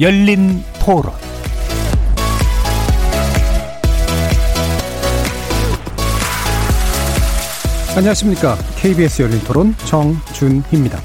[0.00, 1.12] 열린 토론
[7.96, 8.54] 안녕하십니까.
[8.76, 11.00] KBS 열린 토론 정준희입니다.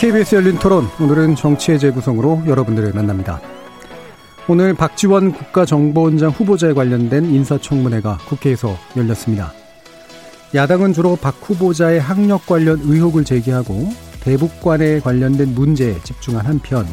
[0.00, 3.40] KBS 열린 토론 오늘은 정치의 재구성으로 여러분들을 만납니다.
[4.48, 9.52] 오늘 박지원 국가정보원장 후보자에 관련된 인사청문회가 국회에서 열렸습니다.
[10.54, 13.88] 야당은 주로 박 후보자의 학력 관련 의혹을 제기하고
[14.20, 16.86] 대북관에 관련된 문제에 집중한 한편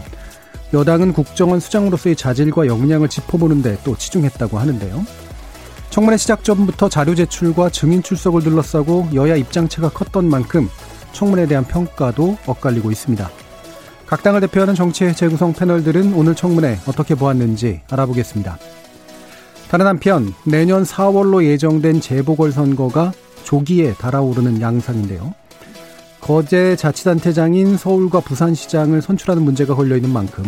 [0.74, 5.06] 여당은 국정원 수장으로서의 자질과 역량을 짚어보는데 또 치중했다고 하는데요.
[5.92, 10.68] 청문회 시작 전부터 자료 제출과 증인 출석을 둘러싸고 여야 입장차가 컸던 만큼
[11.12, 13.30] 청문회에 대한 평가도 엇갈리고 있습니다.
[14.08, 18.58] 각 당을 대표하는 정치의 재구성 패널들은 오늘 청문회 어떻게 보았는지 알아보겠습니다.
[19.70, 23.12] 다른 한편 내년 4월로 예정된 재보궐선거가
[23.52, 25.34] 조기에 달아오르는 양상인데요.
[26.22, 30.46] 거제 자치단체장인 서울과 부산시장을 선출하는 문제가 걸려있는 만큼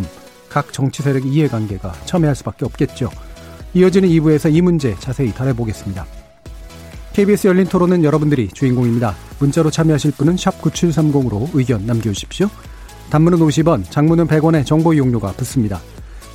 [0.47, 3.09] 각 정치 세력 이해관계가 첨예할 수밖에 없겠죠.
[3.73, 6.05] 이어지는 2부에서 이 문제 자세히 다뤄보겠습니다.
[7.11, 9.15] KBS 열린 토론은 여러분들이 주인공입니다.
[9.39, 12.47] 문자로 참여하실 분은 9730으로 의견 남겨주십시오.
[13.09, 15.81] 단문은 50원, 장문은 100원의 정보 이용료가 붙습니다.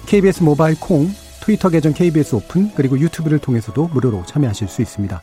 [0.05, 5.22] KBS 모바일 콩, 트위터 계정 KBS 오픈, 그리고 유튜브를 통해서도 무료로 참여하실 수 있습니다.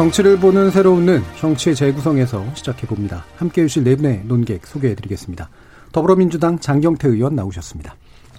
[0.00, 3.22] 정치를 보는 새로운 눈, 정치의 재구성에서 시작해봅니다.
[3.36, 5.50] 함께 해 주실 네 분의 논객 소개해드리겠습니다.
[5.92, 7.96] 더불어민주당 장경태 의원 나오셨습니다.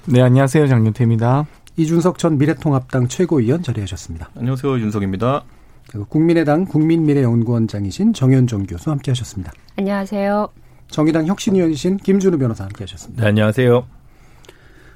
[0.07, 0.65] 네, 안녕하세요.
[0.65, 1.45] 장경태입니다.
[1.77, 4.31] 이준석 전 미래통합당 최고위원 자리하셨습니다.
[4.35, 4.79] 안녕하세요.
[4.79, 5.43] 윤석입니다.
[5.87, 9.51] 그리고 국민의당 국민미래연구원장이신 정현정 교수 함께하셨습니다.
[9.77, 10.49] 안녕하세요.
[10.87, 13.21] 정의당 혁신위원이신 김준우 변호사 함께하셨습니다.
[13.21, 14.00] 네, 안녕하세요.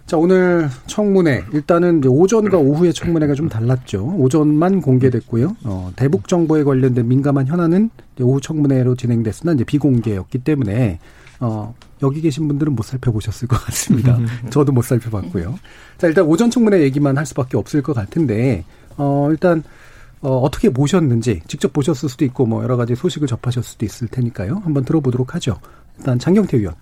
[0.05, 4.13] 자 오늘 청문회 일단은 오전과 오후의 청문회가 좀 달랐죠.
[4.17, 5.55] 오전만 공개됐고요.
[5.63, 7.89] 어, 대북 정보에 관련된 민감한 현안은
[8.21, 10.99] 오후 청문회로 진행됐으나 이제 비공개였기 때문에
[11.39, 11.73] 어,
[12.03, 14.19] 여기 계신 분들은 못 살펴보셨을 것 같습니다.
[14.51, 15.57] 저도 못 살펴봤고요.
[15.97, 18.63] 자 일단 오전 청문회 얘기만 할 수밖에 없을 것 같은데
[18.97, 19.63] 어, 일단
[20.21, 24.61] 어, 어떻게 보셨는지 직접 보셨을 수도 있고 뭐 여러 가지 소식을 접하셨을 수도 있을 테니까요.
[24.63, 25.59] 한번 들어보도록 하죠.
[25.97, 26.75] 일단 장경태 의원.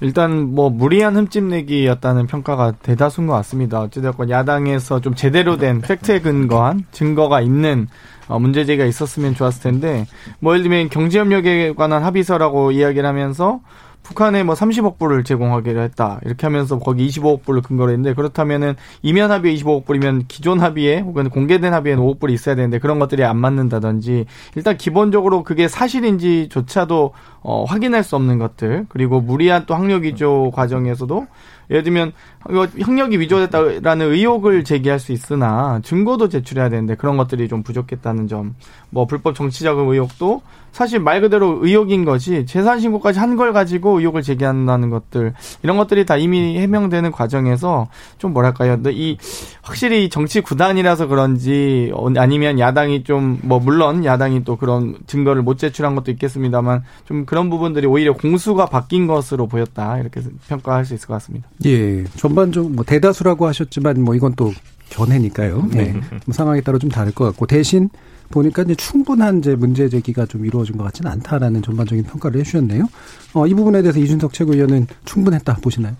[0.00, 3.80] 일단 뭐 무리한 흠집내기였다는 평가가 대다수인 것 같습니다.
[3.80, 7.88] 어찌됐건 야당에서 좀 제대로 된 팩트에 근거한 증거가 있는
[8.28, 10.06] 어, 문제제기가 있었으면 좋았을 텐데
[10.40, 13.60] 뭐 예를 들면 경제협력에 관한 합의서라고 이야기를 하면서
[14.06, 16.20] 북한에 뭐 30억 불을 제공하기로 했다.
[16.24, 21.28] 이렇게 하면서 거기 25억 불을 근거로 했는데 그렇다면은 이면 합의에 25억 불이면 기존 합의에 혹은
[21.28, 27.64] 공개된 합의에는 5억 불이 있어야 되는데 그런 것들이 안 맞는다든지 일단 기본적으로 그게 사실인지조차도 어,
[27.64, 31.26] 확인할 수 없는 것들 그리고 무리한 또 학력 위조 과정에서도
[31.70, 32.12] 예를 들면
[32.50, 38.54] 이거 학력이 위조됐다라는 의혹을 제기할 수 있으나 증거도 제출해야 되는데 그런 것들이 좀 부족했다는 점.
[38.90, 44.22] 뭐 불법 정치자금 의혹도 사실 말 그대로 의혹인 것이 재산 신고까지 한 걸 가지고 의혹을
[44.22, 47.88] 제기한다는 것들 이런 것들이 다 이미 해명되는 과정에서
[48.18, 48.78] 좀 뭐랄까요?
[48.90, 49.18] 이
[49.62, 55.94] 확실히 정치 구단이라서 그런지 아니면 야당이 좀 뭐 물론 야당이 또 그런 증거를 못 제출한
[55.94, 61.14] 것도 있겠습니다만 좀 그런 부분들이 오히려 공수가 바뀐 것으로 보였다 이렇게 평가할 수 있을 것
[61.14, 61.48] 같습니다.
[61.64, 64.52] 예, 전반적으로 뭐 대다수라고 하셨지만 뭐 이건 또
[64.90, 65.68] 견해니까요.
[65.72, 65.92] 네.
[66.24, 67.88] 뭐 상황에 따라 좀 다를 것 같고 대신
[68.30, 72.88] 보니까 이제 충분한 이제 문제 제기가 좀 이루어진 것 같지는 않다라는 전반적인 평가를 해주셨네요.
[73.34, 75.94] 어, 이 부분에 대해서 이준석 최고위원은 충분했다 보시나요?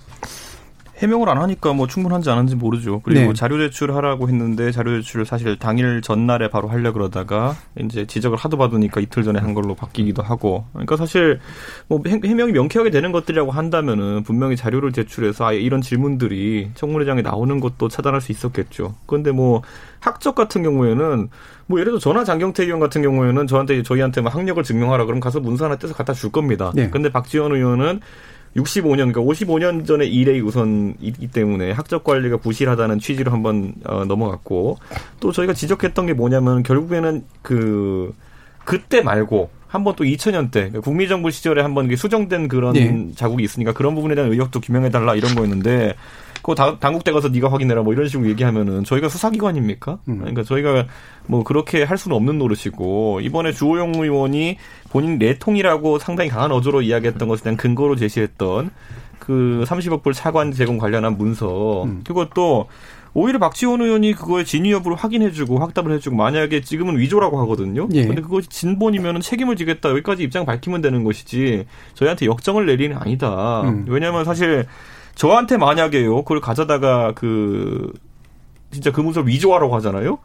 [0.98, 3.00] 해명을 안 하니까 뭐 충분한지 안 한지 모르죠.
[3.00, 3.32] 그리고 네.
[3.34, 9.02] 자료 제출하라고 했는데 자료 제출을 사실 당일 전날에 바로 하려 그러다가 이제 지적을 하도 받으니까
[9.02, 10.64] 이틀 전에 한 걸로 바뀌기도 하고.
[10.72, 11.38] 그러니까 사실
[11.88, 17.60] 뭐 해- 해명이 명쾌하게 되는 것들이라고 한다면은 분명히 자료를 제출해서 아예 이런 질문들이 청문회장에 나오는
[17.60, 18.94] 것도 차단할 수 있었겠죠.
[19.04, 19.60] 그런데 뭐
[20.00, 21.28] 학적 같은 경우에는
[21.66, 25.40] 뭐 예를 들어 전화 장경태 의원 같은 경우에는 저한테 저희한테 뭐 학력을 증명하라 그러면 가서
[25.40, 26.72] 문서 하나 떼서 갖다 줄 겁니다.
[26.75, 26.88] 네.
[26.88, 28.00] 근데 박지원 의원은
[28.56, 34.79] 65년, 그러니까 55년 전의 일의 우선이기 때문에 학적 관리가 부실하다는 취지로 한번 어, 넘어갔고
[35.20, 38.14] 또 저희가 지적했던 게 뭐냐면 결국에는 그
[38.64, 43.12] 그때 말고 한번 또 2000년 때 그러니까 국민정부 시절에 한번 수정된 그런 네.
[43.14, 45.94] 자국이 있으니까 그런 부분에 대한 의혹도 규명해 달라 이런 거였는데
[46.46, 49.98] 그 당국대 가서 네가 확인해라 뭐 이런 식으로 얘기하면은 저희가 수사기관입니까?
[50.08, 50.19] 음.
[50.19, 50.87] 그러니까 저희가
[51.26, 54.56] 뭐 그렇게 할 수는 없는 노릇이고 이번에 주호영 의원이
[54.90, 58.70] 본인 내통이라고 상당히 강한 어조로 이야기했던 것에 대한 근거로 제시했던
[59.19, 62.04] 그 30억 불 차관 제공 관련한 문서 음.
[62.06, 62.69] 그것도
[63.12, 67.88] 오히려 박지원 의원이 그거의 진위 여부를 확인해주고 확답을 해주고 만약에 지금은 위조라고 하거든요.
[67.92, 68.06] 예.
[68.06, 73.62] 근데 그것이 진본이면 책임을 지겠다 여기까지 입장 밝히면 되는 것이지 저희한테 역정을 내리는 아니다.
[73.62, 73.87] 음.
[73.88, 74.66] 왜냐하면 사실
[75.16, 77.92] 저한테 만약에요 그걸 가져다가 그
[78.70, 80.18] 진짜 그 문서 위조하라고 하잖아요.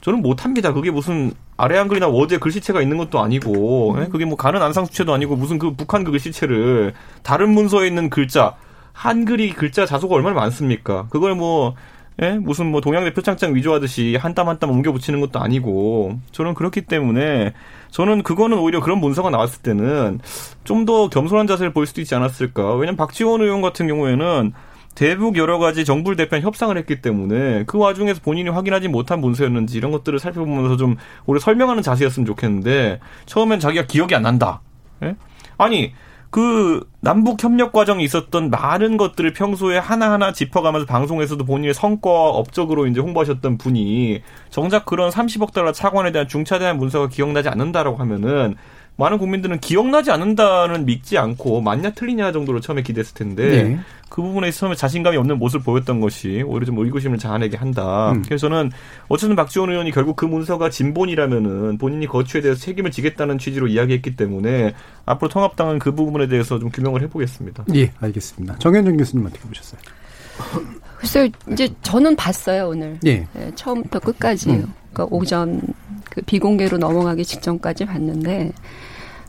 [0.00, 0.72] 저는 못합니다.
[0.72, 4.08] 그게 무슨 아래 한글이나 워드에 글씨체가 있는 것도 아니고 음.
[4.10, 8.54] 그게 뭐 가는 안상 수체도 아니고 무슨 그 북한 그 글씨체를 다른 문서에 있는 글자
[8.92, 11.06] 한글이 글자 자소가 얼마나 많습니까?
[11.10, 11.74] 그걸 뭐
[12.20, 12.32] 예?
[12.32, 16.82] 무슨 뭐 동양대 표창장 위조하듯이 한 땀 한 땀 옮겨 붙이는 것도 아니고 저는 그렇기
[16.82, 17.52] 때문에
[17.90, 20.20] 저는 그거는 오히려 그런 문서가 나왔을 때는
[20.64, 22.74] 좀 더 겸손한 자세를 보일 수도 있지 않았을까.
[22.74, 24.52] 왜냐면 박지원 의원 같은 경우에는
[24.94, 29.92] 대북 여러 가지 정부를 대표한 협상을 했기 때문에 그 와중에서 본인이 확인하지 못한 문서였는지 이런
[29.92, 34.60] 것들을 살펴보면서 좀 오히려 설명하는 자세였으면 좋겠는데 처음엔 자기가 기억이 안 난다.
[35.04, 35.14] 예?
[35.56, 35.92] 아니
[36.30, 43.00] 그 남북 협력 과정이 있었던 많은 것들을 평소에 하나하나 짚어가면서 방송에서도 본인의 성과 업적으로 이제
[43.00, 48.56] 홍보하셨던 분이 정작 그런 30억 달러 차관에 대한 중차대한 문서가 기억나지 않는다라고 하면은
[48.98, 53.78] 많은 국민들은 기억나지 않는다는 믿지 않고 맞냐 틀리냐 정도로 처음에 기대했을 텐데 네.
[54.08, 58.10] 그 부분에 처음에 자신감이 없는 모습을 보였던 것이 오히려 좀 의구심을 자아내게 한다.
[58.10, 58.22] 음.
[58.22, 58.72] 그래서 저는
[59.06, 64.74] 어쨌든 박지원 의원이 결국 그 문서가 진본이라면은 본인이 거취에 대해서 책임을 지겠다는 취지로 이야기했기 때문에
[65.06, 67.66] 앞으로 통합당은 그 부분에 대해서 좀 규명을 해보겠습니다.
[67.76, 68.58] 예, 알겠습니다.
[68.58, 69.80] 정현정 교수님 어떻게 보셨어요?
[70.98, 72.98] 글쎄요, 이제 저는 봤어요 오늘.
[73.06, 73.28] 예.
[73.32, 74.50] 네, 처음부터 끝까지.
[74.50, 74.72] 음.
[74.92, 75.62] 그러니까 오전
[76.10, 78.52] 그 비공개로 넘어가기 직전까지 봤는데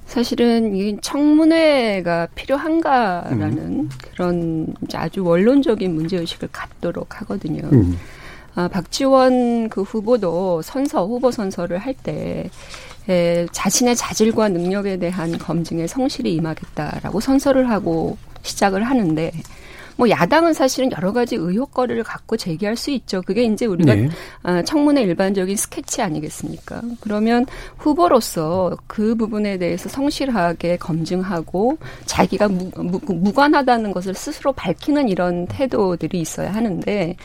[0.10, 3.90] 사실은 이 청문회가 필요한가라는 음.
[4.12, 7.62] 그런 아주 원론적인 문제의식을 갖도록 하거든요.
[7.72, 7.96] 음.
[8.56, 12.50] 아, 박지원 그 후보도 선서, 후보 선서를 할 때,
[13.08, 19.32] 에, 자신의 자질과 능력에 대한 검증에 성실히 임하겠다라고 선서를 하고 시작을 하는데,
[20.00, 23.22] 뭐 야당은 사실은 여러 가지 의혹거리를 갖고 제기할 수 있죠.
[23.22, 24.10] 그게 이제 우리가 네.
[24.44, 26.82] 아, 청문회 일반적인 스케치 아니겠습니까?
[27.02, 35.46] 그러면 후보로서 그 부분에 대해서 성실하게 검증하고 자기가 무, 무, 무관하다는 것을 스스로 밝히는 이런
[35.48, 37.18] 태도들이 있어야 하는데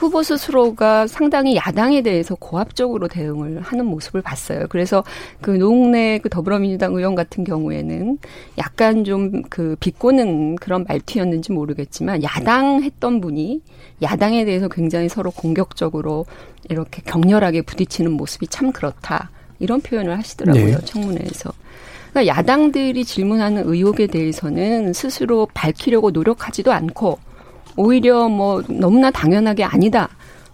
[0.00, 4.66] 후보 스스로가 상당히 야당에 대해서 고압적으로 대응을 하는 모습을 봤어요.
[4.70, 5.04] 그래서
[5.42, 8.18] 그 노웅래 그 더불어민주당 의원 같은 경우에는
[8.58, 13.62] 약간 좀 그 비꼬는 그런 말투였는지 모르겠지만 야당 했던 분이
[14.02, 16.26] 야당에 대해서 굉장히 서로 공격적으로
[16.68, 19.30] 이렇게 격렬하게 부딪히는 모습이 참 그렇다.
[19.58, 20.78] 이런 표현을 하시더라고요.
[20.78, 20.84] 네.
[20.84, 21.52] 청문회에서.
[22.10, 27.18] 그러니까 야당들이 질문하는 의혹에 대해서는 스스로 밝히려고 노력하지도 않고
[27.76, 30.08] 오히려 뭐 너무나 당연하게 아니다.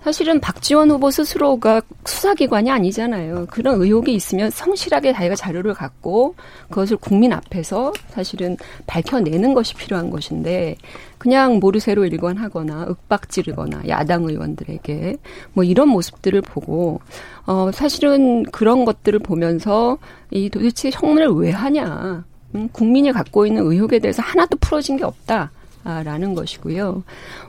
[0.07, 3.47] 사실은 박지원 후보 스스로가 수사기관이 아니잖아요.
[3.51, 6.37] 그런 의혹이 있으면 성실하게 자기가 자료를 갖고
[6.69, 10.77] 그것을 국민 앞에서 사실은 밝혀내는 것이 필요한 것인데
[11.19, 15.17] 그냥 모르쇠로 일관하거나 윽박지르거나 야당 의원들에게
[15.55, 17.01] 뭐 이런 모습들을 보고
[17.45, 19.99] 어 사실은 그런 것들을 보면서
[20.31, 22.25] 이 도대체 청문회를 왜 하냐.
[22.55, 25.51] 음, 국민이 갖고 있는 의혹에 대해서 하나도 풀어진 게 없다.
[25.86, 27.05] 라는 것이고요.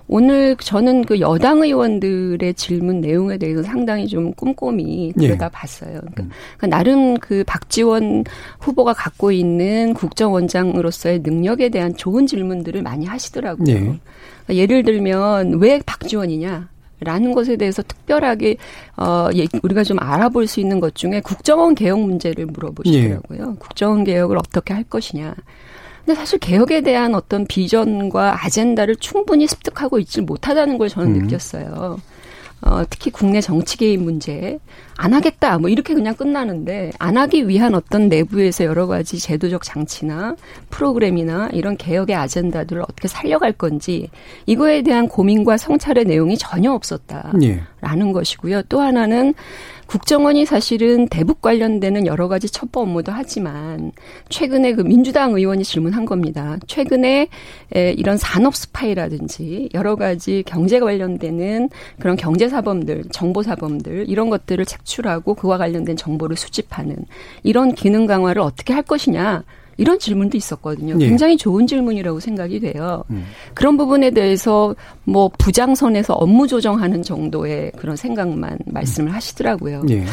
[0.08, 5.20] 오늘 저는 그 여당 의원들의 질문 내용에 대해서 상당히 좀 꼼꼼히 예.
[5.20, 6.00] 들여다봤어요.
[6.00, 6.29] 그러니까 음.
[6.58, 8.25] 그러니까 나름 그 박지원
[8.60, 13.67] 후보가 갖고 있는 국정원장으로서의 능력에 대한 좋은 질문들을 많이 하시더라고요.
[13.67, 13.79] 예.
[13.79, 14.00] 그러니까
[14.50, 16.70] 예를 들면 왜 박지원이냐?
[17.00, 18.58] 라는 것에 대해서 특별하게
[18.96, 23.39] 어 예, 우리가 좀 알아볼 수 있는 것 중에 국정원 개혁 문제를 물어보시더라고요.
[23.39, 23.60] 예.
[23.60, 25.36] 국정원 개혁을 어떻게 할 것이냐.
[26.08, 31.24] 근데 사실 개혁에 대한 어떤 비전과 아젠다를 충분히 습득하고 있지 못하다는 걸 저는 음.
[31.24, 32.00] 느꼈어요.
[32.62, 34.58] 어, 특히 국내 정치 개입 문제
[34.96, 40.36] 안 하겠다 뭐 이렇게 그냥 끝나는데 안 하기 위한 어떤 내부에서 여러 가지 제도적 장치나
[40.70, 44.10] 프로그램이나 이런 개혁의 아젠다들을 어떻게 살려갈 건지
[44.48, 47.32] 이거에 대한 고민과 성찰의 내용이 전혀 없었다
[47.82, 48.12] 라는 예.
[48.14, 48.64] 것이고요.
[48.64, 49.34] 또 하나는
[49.86, 53.92] 국정원이 사실은 대북 관련되는 여러 가지 첩보 업무도 하지만
[54.30, 56.58] 최근에 그 민주당 의원이 질문한 겁니다.
[56.68, 57.30] 최근에
[57.96, 61.70] 이런 산업 스파이라든지 여러 가지 경제 관련되는
[62.00, 66.98] 그런 경제 사범들, 정보 사범들 이런 것들을 착출하고 그와 관련된 정보를 수집하는
[67.44, 69.44] 이런 기능 강화를 어떻게 할 것이냐
[69.78, 70.96] 이런 질문도 있었거든요.
[71.00, 71.08] 예.
[71.08, 73.04] 굉장히 좋은 질문이라고 생각이 돼요.
[73.12, 73.26] 음.
[73.54, 79.84] 그런 부분에 대해서 뭐 부장선에서 업무 조정하는 정도의 그런 생각만 말씀을 하시더라고요.
[79.90, 80.04] 예.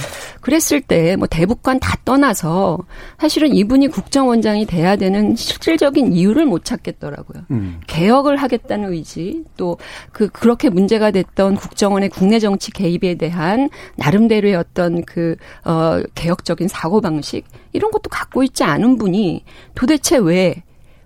[0.40, 2.78] 그랬을 때 뭐 대북관 다 떠나서
[3.18, 7.42] 사실은 이분이 국정원장이 돼야 되는 실질적인 이유를 못 찾겠더라고요.
[7.50, 7.80] 음.
[7.86, 9.76] 개혁을 하겠다는 의지 또
[10.12, 17.00] 그 그렇게 문제가 됐던 국정원의 국내 정치 개입에 대한 나름대로의 어떤 그 어 개혁적인 사고
[17.00, 20.62] 방식 이런 것도 갖고 있지 않은 분이 도대체 왜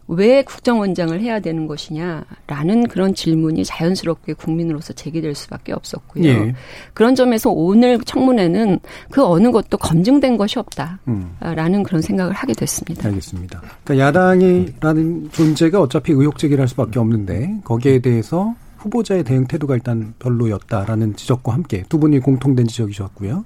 [0.09, 6.25] 왜 국정원장을 해야 되는 것이냐라는 그런 질문이 자연스럽게 국민으로서 제기될 수밖에 없었고요.
[6.25, 6.55] 예.
[6.95, 11.83] 그런 점에서 오늘 청문회는 그 어느 것도 검증된 것이 없다라는 음.
[11.83, 13.07] 그런 생각을 하게 됐습니다.
[13.07, 13.61] 알겠습니다.
[13.85, 20.15] 그러니까 야당이라는 존재가 어차피 의혹 제기를 할 수밖에 없는데 거기에 대해서 후보자의 대응 태도가 일단
[20.21, 23.45] 별로였다라는 지적과 함께 두 분이 공통된 지적이셨고요.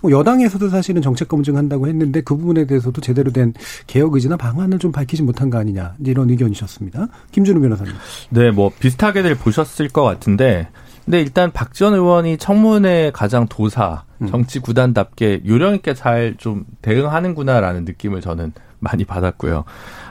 [0.00, 3.52] 뭐 여당에서도 사실은 정책 검증한다고 했는데 그 부분에 대해서도 제대로 된
[3.86, 7.08] 개혁 의지나 방안을 좀 밝히지 못한 거 아니냐 이런 의견이셨습니다.
[7.32, 7.92] 김준우 변호사님.
[8.30, 10.68] 네, 뭐 비슷하게들 보셨을 것 같은데,
[11.04, 14.26] 근데 일단 박지원 의원이 청문회 가장 도사 음.
[14.28, 19.64] 정치 구단답게 요령 있게 잘 좀 대응하는구나라는 느낌을 저는 많이 받았고요.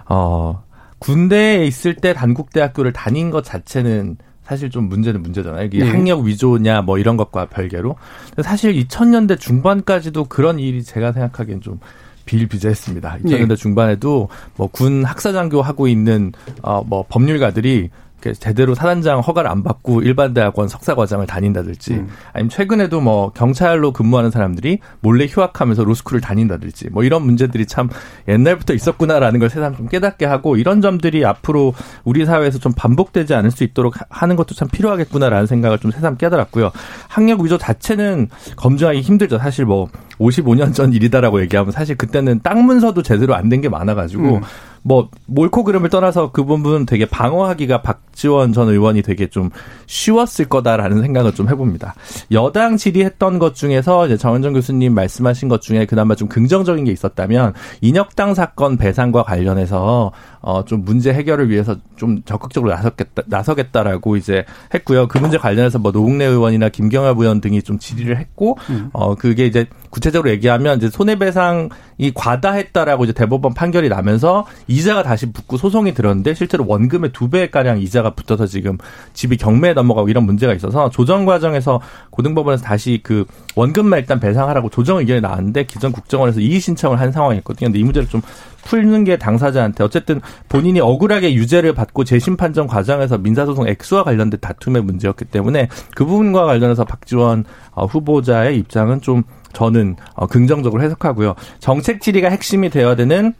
[0.09, 0.63] 어,
[0.99, 4.17] 군대에 있을 때 단국대학교를 다닌 것 자체는
[4.47, 5.65] 사실 좀 문제는 문제잖아요.
[5.65, 5.89] 이게 네.
[5.89, 7.95] 학력 위조냐 뭐 이런 것과 별개로.
[8.41, 11.79] 사실 2000년대 중반까지도 그런 일이 제가 생각하기엔 좀
[12.25, 13.17] 비일비재했습니다.
[13.23, 13.55] 2000년대 네.
[13.55, 17.89] 중반에도 뭐 군 학사장교 하고 있는 어뭐 법률가들이
[18.33, 22.07] 제대로 사단장 허가를 안 받고 일반 대학원 석사 과정을 다닌다든지 음.
[22.33, 27.89] 아니면 최근에도 뭐 경찰로 근무하는 사람들이 몰래 휴학하면서 로스쿨을 다닌다든지 뭐 이런 문제들이 참
[28.27, 33.51] 옛날부터 있었구나라는 걸 새삼 좀 깨닫게 하고 이런 점들이 앞으로 우리 사회에서 좀 반복되지 않을
[33.51, 36.71] 수 있도록 하는 것도 참 필요하겠구나라는 생각을 좀 새삼 깨달았고요.
[37.09, 39.39] 학력 위조 자체는 검증하기 힘들죠.
[39.39, 39.87] 사실 뭐
[40.19, 44.41] 55년 전 일이다라고 얘기하면 사실 그때는 땅 문서도 제대로 안 된 게 많아가지고 음.
[44.83, 49.49] 뭐 몰코 그름을 떠나서 그 부분 되게 방어하기가 박지원 전 의원이 되게 좀
[49.85, 51.95] 쉬웠을 거다라는 생각을 좀 해봅니다.
[52.31, 57.53] 여당 질의했던 것 중에서 이제 정은정 교수님 말씀하신 것 중에 그나마 좀 긍정적인 게 있었다면
[57.81, 65.07] 인혁당 사건 배상과 관련해서 어좀 문제 해결을 위해서 좀 적극적으로 나서겠다 나서겠다라고 이제 했고요.
[65.07, 68.89] 그 문제 관련해서 뭐 노웅래 의원이나 김경엽 의원 등이 좀 질의를 했고 음.
[68.93, 71.69] 어 그게 이제 구체적으로 얘기하면 이제 손해배상이
[72.13, 77.49] 과다했다라고 이제 대법원 판결이 나면서 이 자가 다시 붙고 소송이 들었는데 실제로 원금의 두 배
[77.49, 78.77] 가량 이자가 붙어서 지금
[79.13, 84.97] 집이 경매에 넘어가고 이런 문제가 있어서 조정 과정에서 고등법원에서 다시 그 원금만 일단 배상하라고 조정
[84.99, 87.67] 의견이 나왔는데 기존 국정원에서 이의 신청을 한 상황이었거든요.
[87.67, 88.21] 근데 이 문제를 좀
[88.63, 94.83] 풀는 게 당사자한테 어쨌든 본인이 억울하게 유죄를 받고 재심 판정 과정에서 민사소송 액수와 관련된 다툼의
[94.83, 101.35] 문제였기 때문에 그 부분과 관련해서 박지원 어, 후보자의 입장은 좀 저는 어, 긍정적으로 해석하고요.
[101.59, 103.33] 정책 질의가 핵심이 되어야 되는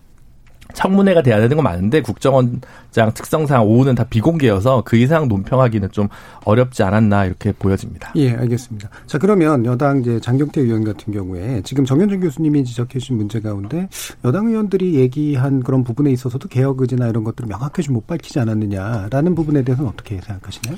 [0.74, 2.62] 청문회가 돼야 되는 건 맞는데 국정원
[2.98, 6.08] 장 특성상 오후는 다 비공개여서 그 이상 논평하기는 좀
[6.46, 8.12] 어렵지 않았나 이렇게 보여집니다.
[8.16, 8.90] 예, 알겠습니다.
[9.06, 13.88] 자, 그러면 여당 이제 장경태 의원 같은 경우에 지금 정현준 교수님이 지적해 주신 문제 가운데
[14.26, 19.62] 여당 의원들이 얘기한 그런 부분에 있어서도 개혁 의지나 이런 것들을 명확하게 좀못 밝히지 않았느냐라는 부분에
[19.62, 20.76] 대해서는 어떻게 생각하시나요?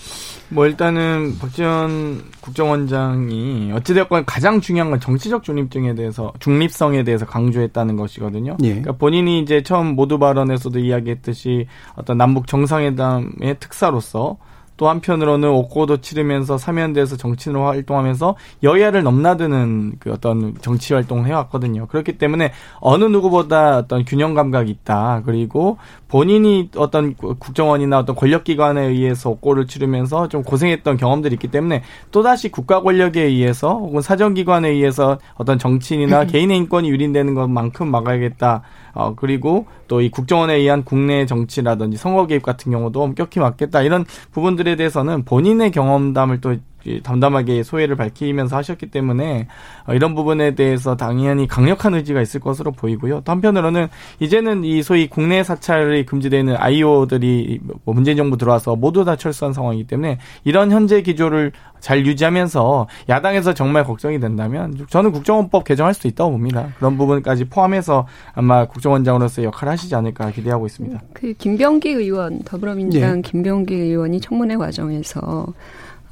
[0.49, 8.57] 뭐 일단은 박지원 국정원장이 어찌되었건 가장 중요한 건 정치적 중립증에 대해서 중립성에 대해서 강조했다는 것이거든요.
[8.63, 8.69] 예.
[8.69, 14.37] 그러니까 본인이 이제 처음 모두 발언에서도 이야기했듯이 어떤 남북 정상회담의 특사로서
[14.79, 21.87] 또 한편으로는 옥고도 치르면서 사면대에서 정치인으로 활동하면서 여야를 넘나드는 그 어떤 정치 활동을 해왔거든요.
[21.87, 25.23] 그렇기 때문에 어느 누구보다 어떤 균형 감각이 있다.
[25.25, 32.47] 그리고 본인이 어떤 국정원이나 어떤 권력기관에 의해서 옥고를 치르면서 좀 고생했던 경험들이 있기 때문에 또다시
[32.47, 38.61] 국가 권력에 의해서 혹은 사정기관에 의해서 어떤 정치인이나 개인의 인권이 유린되는 것만큼 막아야겠다.
[38.99, 43.81] 어, 그리고 또 이 국정원에 의한 국내 정치라든지 선거 개입 같은 경우도 엄격히 막겠다.
[43.81, 46.55] 이런 부분들에 대해서는 본인의 경험담을 또
[47.03, 49.47] 담담하게 소회를 밝히면서 하셨기 때문에
[49.87, 53.21] 어, 이런 부분에 대해서 당연히 강력한 의지가 있을 것으로 보이고요.
[53.21, 53.87] 또 한편으로는
[54.19, 59.87] 이제는 이 소위 국내 사찰이 금지되는 아이오들이 뭐 문재인 정부 들어와서 모두 다 철수한 상황이기
[59.87, 66.31] 때문에 이런 현재 기조를 잘 유지하면서 야당에서 정말 걱정이 된다면 저는 국정원법 개정할 수도 있다고
[66.31, 66.67] 봅니다.
[66.77, 71.01] 그런 부분까지 포함해서 아마 국정원장으로서 역할을 하시지 않을까 기대하고 있습니다.
[71.13, 73.21] 그 김병기 의원 더불어민주당 네.
[73.21, 75.47] 김병기 의원이 청문회 과정에서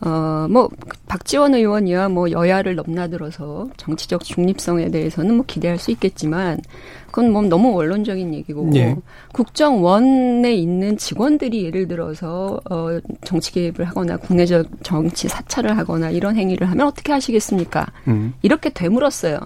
[0.01, 0.69] 어, 뭐,
[1.07, 6.59] 박지원 의원이야 뭐 여야를 넘나들어서 정치적 중립성에 대해서는 뭐 기대할 수 있겠지만
[7.07, 8.95] 그건 뭐 너무 원론적인 얘기고 네.
[9.33, 16.69] 국정원에 있는 직원들이 예를 들어서 어, 정치 개입을 하거나 국내적 정치 사찰을 하거나 이런 행위를
[16.69, 17.87] 하면 어떻게 하시겠습니까?
[18.07, 18.33] 음.
[18.43, 19.39] 이렇게 되물었어요.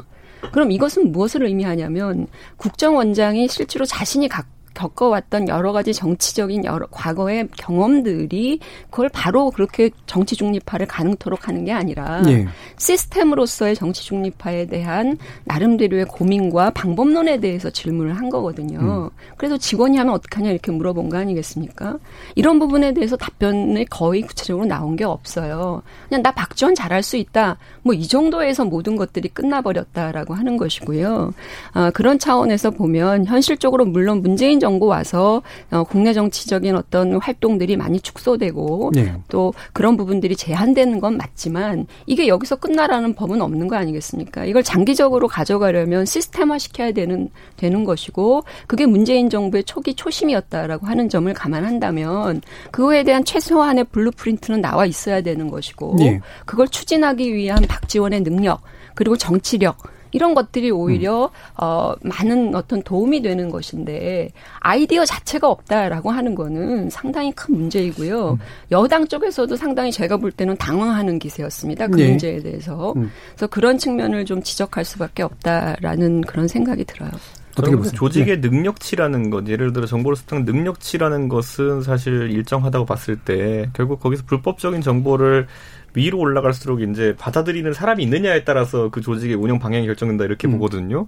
[0.52, 2.28] 그럼 이것은 무엇을 의미하냐면
[2.58, 8.60] 국정원장이 실제로 자신이 갖 겪어왔던 여러 가지 정치적인 여러 과거의 경험들이
[8.90, 12.48] 그걸 바로 그렇게 정치 중립화를 가능토록 하는 게 아니라 예.
[12.78, 18.80] 시스템으로서의 정치 중립화에 대한 나름대로의 고민과 방법론에 대해서 질문을 한 거거든요.
[18.80, 19.10] 음.
[19.38, 21.98] 그래서 직원이 하면 어떡하냐 이렇게 물어본 거 아니겠습니까?
[22.36, 25.82] 이런 부분에 대해서 답변이 거의 구체적으로 나온 게 없어요.
[26.10, 27.58] 그냥 나 박지원 잘할 수 있다.
[27.84, 31.34] 뭐 이 정도에서 모든 것들이 끝나버렸다라고 하는 것이고요.
[31.74, 35.42] 아, 그런 차원에서 보면 현실적으로 물론 문재인 정부 와서
[35.72, 39.14] 어, 국내 정치적인 어떤 활동들이 많이 축소되고 네.
[39.28, 44.46] 또 그런 부분들이 제한되는 건 맞지만 이게 여기서 끝나라는 법은 없는 거 아니겠습니까?
[44.46, 51.32] 이걸 장기적으로 가져가려면 시스템화 시켜야 되는 되는 것이고 그게 문재인 정부의 초기 초심이었다라고 하는 점을
[51.34, 52.42] 감안한다면
[52.72, 56.22] 그거에 대한 최소한의 blueprint는 나와 있어야 되는 것이고 네.
[56.46, 58.62] 그걸 추진하기 위한 박지원의 능력
[58.96, 59.78] 그리고 정치력
[60.12, 61.30] 이런 것들이 오히려 음.
[61.58, 68.32] 어 많은 어떤 도움이 되는 것인데 아이디어 자체가 없다라고 하는 거는 상당히 큰 문제이고요.
[68.32, 68.38] 음.
[68.72, 71.88] 여당 쪽에서도 상당히 제가 볼 때는 당황하는 기세였습니다.
[71.88, 72.10] 그 네.
[72.10, 72.94] 문제에 대해서.
[72.96, 73.12] 음.
[73.32, 77.12] 그래서 그런 측면을 좀 지적할 수밖에 없다라는 그런 생각이 들어요.
[77.58, 77.92] 어떻게 보세요?
[77.94, 78.50] 조직의 네.
[78.50, 84.82] 능력치라는 것, 예를 들어 정보를 습득한 능력치라는 것은 사실 일정하다고 봤을 때 결국 거기서 불법적인
[84.82, 85.48] 정보를
[85.94, 90.54] 위로 올라갈수록 이제 받아들이는 사람이 있느냐에 따라서 그 조직의 운영 방향이 결정된다 이렇게 음.
[90.54, 91.08] 보거든요.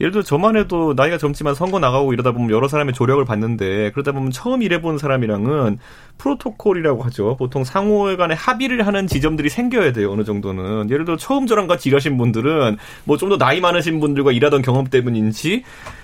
[0.00, 4.12] 예를 들어 저만 해도 나이가 젊지만 선거 나가고 이러다 보면 여러 사람의 조력을 받는데 그러다
[4.12, 5.78] 보면 처음 일해본 사람이랑은
[6.18, 7.36] 프로토콜이라고 하죠.
[7.36, 10.10] 보통 상호 간에 합의를 하는 지점들이 생겨야 돼요.
[10.10, 10.90] 어느 정도는.
[10.90, 14.86] 예를 들어 처음 저랑 같이 일하신 분들은 뭐 좀 더 나이 많으신 분들과 일하던 경험
[14.86, 15.62] 때문인지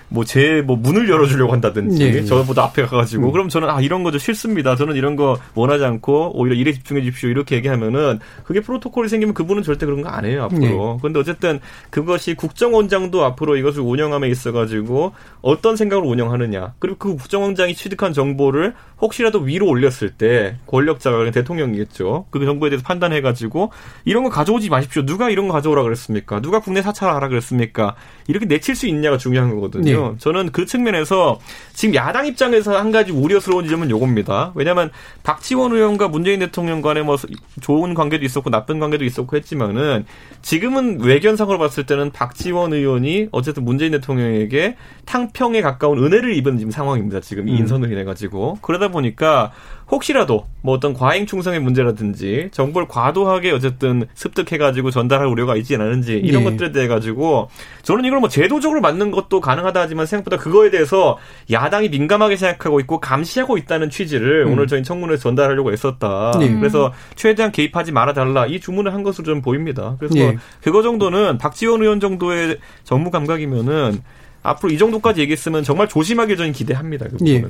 [0.09, 2.25] 뭐제뭐 뭐 문을 열어주려고 한다든지 네.
[2.25, 3.31] 저보다 앞에 가가지고 음.
[3.31, 4.75] 그럼 저는 아 이런 거죠 싫습니다.
[4.75, 9.63] 저는 이런 거 원하지 않고 오히려 일에 집중해 주십시오 이렇게 얘기하면은 그게 프로토콜이 생기면 그분은
[9.63, 10.59] 절대 그런 거 안 해요 앞으로.
[10.59, 10.97] 네.
[11.01, 11.59] 그런데 어쨌든
[11.91, 19.39] 그것이 국정원장도 앞으로 이것을 운영함에 있어가지고 어떤 생각으로 운영하느냐 그리고 그 국정원장이 취득한 정보를 혹시라도
[19.39, 22.25] 위로 올렸을 때 권력자가 대통령이겠죠.
[22.31, 23.71] 그 정보에 대해서 판단해가지고
[24.05, 25.05] 이런 거 가져오지 마십시오.
[25.05, 26.41] 누가 이런 거 가져오라 그랬습니까?
[26.41, 27.95] 누가 국내 사찰하라 그랬습니까?
[28.27, 29.83] 이렇게 내칠 수 있냐가 중요한 거거든요.
[30.03, 30.09] 네.
[30.11, 30.15] 네.
[30.19, 31.39] 저는 그 측면에서
[31.73, 34.51] 지금 야당 입장에서 한 가지 우려스러운 지점은 요겁니다.
[34.55, 34.91] 왜냐하면
[35.23, 37.17] 박지원 의원과 문재인 대통령 간에 뭐
[37.61, 40.05] 좋은 관계도 있었고 나쁜 관계도 있었고 했지만은
[40.41, 47.19] 지금은 외견상으로 봤을 때는 박지원 의원이 어쨌든 문재인 대통령에게 탕평에 가까운 은혜를 입은 지금 상황입니다.
[47.19, 47.57] 지금 이 음.
[47.59, 49.51] 인선을 인해 가지고 그러다 보니까
[49.91, 56.43] 혹시라도 뭐 어떤 과잉 충성의 문제라든지 정보를 과도하게 어쨌든 습득해가지고 전달할 우려가 있지 않은지 이런
[56.43, 56.51] 네.
[56.51, 57.49] 것들에 대해 가지고
[57.81, 61.17] 저는 이걸 뭐 제도적으로 맞는 것도 가능하다 하지만 생각보다 그거에 대해서
[61.51, 64.53] 야당이 민감하게 생각하고 있고 감시하고 있다는 취지를 음.
[64.53, 66.31] 오늘 저희 청문회에서 전달하려고 했었다.
[66.39, 66.53] 네.
[66.53, 69.95] 그래서 최대한 개입하지 말아달라 이 주문을 한 것으로 좀 보입니다.
[69.99, 70.37] 그래서 네.
[70.61, 74.01] 그거 정도는 박지원 의원 정도의 정무 감각이면은
[74.43, 77.05] 앞으로 이 정도까지 얘기했으면 정말 조심하길 저는 기대합니다.
[77.07, 77.35] 그 예.
[77.35, 77.45] 예.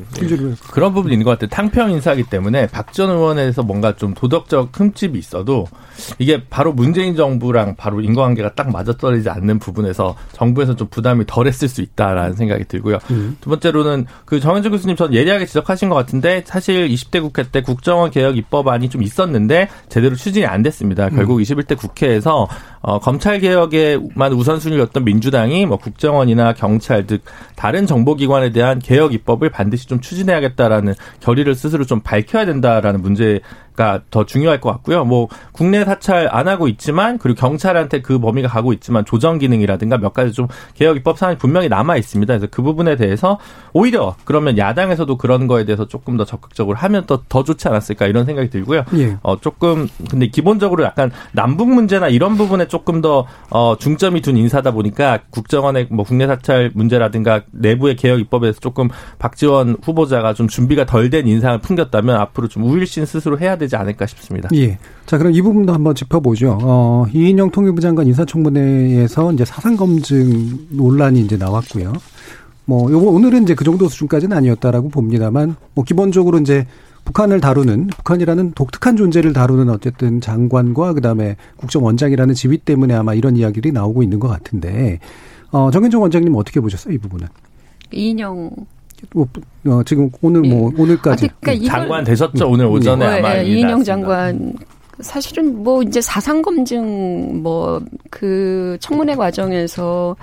[0.71, 1.49] 그런 부분이 있는 것 같아요.
[1.49, 5.67] 탕평 인사기 때문에 박 전 의원에서 뭔가 좀 도덕적 흠집이 있어도
[6.17, 11.81] 이게 바로 문재인 정부랑 바로 인과관계가 딱 맞아떨어지지 않는 부분에서 정부에서 좀 부담이 덜했을 수
[11.81, 12.97] 있다라는 생각이 들고요.
[13.11, 13.37] 음.
[13.41, 18.11] 두 번째로는 그 정현주 교수님 전 예리하게 지적하신 것 같은데 사실 20대 국회 때 국정원
[18.11, 21.09] 개혁 입법안이 좀 있었는데 제대로 추진이 안 됐습니다.
[21.09, 21.43] 결국 음.
[21.43, 22.47] 21대 국회에서
[22.81, 27.17] 어, 검찰 개혁에만 우선순위였던 민주당이 뭐 국정원이나 경찰 등
[27.55, 33.41] 다른 정보기관에 대한 개혁 입법을 반드시 좀 추진해야겠다라는 결의를 스스로 좀 밝혀야 된다라는 문제
[34.09, 35.05] 더 중요할 것 같고요.
[35.05, 40.13] 뭐 국내 사찰 안 하고 있지만 그리고 경찰한테 그 범위가 가고 있지만 조정 기능이라든가 몇
[40.13, 42.33] 가지 좀 개혁 입법 사항이 분명히 남아 있습니다.
[42.33, 43.39] 그래서 그 부분에 대해서
[43.73, 48.25] 오히려 그러면 야당에서도 그런 거에 대해서 조금 더 적극적으로 하면 더, 더 좋지 않았을까 이런
[48.25, 48.83] 생각이 들고요.
[48.95, 49.17] 예.
[49.21, 54.71] 어 조금 근데 기본적으로 약간 남북 문제나 이런 부분에 조금 더 어, 중점이 둔 인사다
[54.71, 58.89] 보니까 국정원의 뭐 국내 사찰 문제라든가 내부의 개혁 입법에서 조금
[59.19, 64.05] 박지원 후보자가 좀 준비가 덜 된 인상을 풍겼다면 앞으로 좀 우일신 스스로 해야 되지 않을까
[64.05, 64.49] 싶습니다.
[64.53, 64.77] 예.
[65.05, 66.59] 자, 그럼 이 부분도 한번 짚어보죠.
[66.61, 71.93] 어, 이인영 통일부 장관 인사청문회에서 이제 사상검증 논란이 이제 나왔고요.
[72.65, 76.65] 뭐, 요거 오늘은 이제 그 정도 수준까지는 아니었다라고 봅니다만, 뭐, 기본적으로 이제
[77.05, 83.35] 북한을 다루는 북한이라는 독특한 존재를 다루는 어쨌든 장관과 그 다음에 국정원장이라는 지위 때문에 아마 이런
[83.35, 84.99] 이야기들이 나오고 있는 것 같은데
[85.51, 87.27] 어 정현정 원장님 어떻게 보셨어요 이 부분은?
[87.91, 88.51] 이인영 뭐,
[89.15, 90.81] 어, 지금 오늘 뭐 네.
[90.81, 93.17] 오늘까지 아, 그러니까 장관 되셨죠 오늘 오전에 네.
[93.19, 94.53] 아마 네, 이인영 장관
[94.99, 97.81] 사실은 뭐 이제 사상 검증 뭐
[98.19, 100.15] 그 청문회 과정에서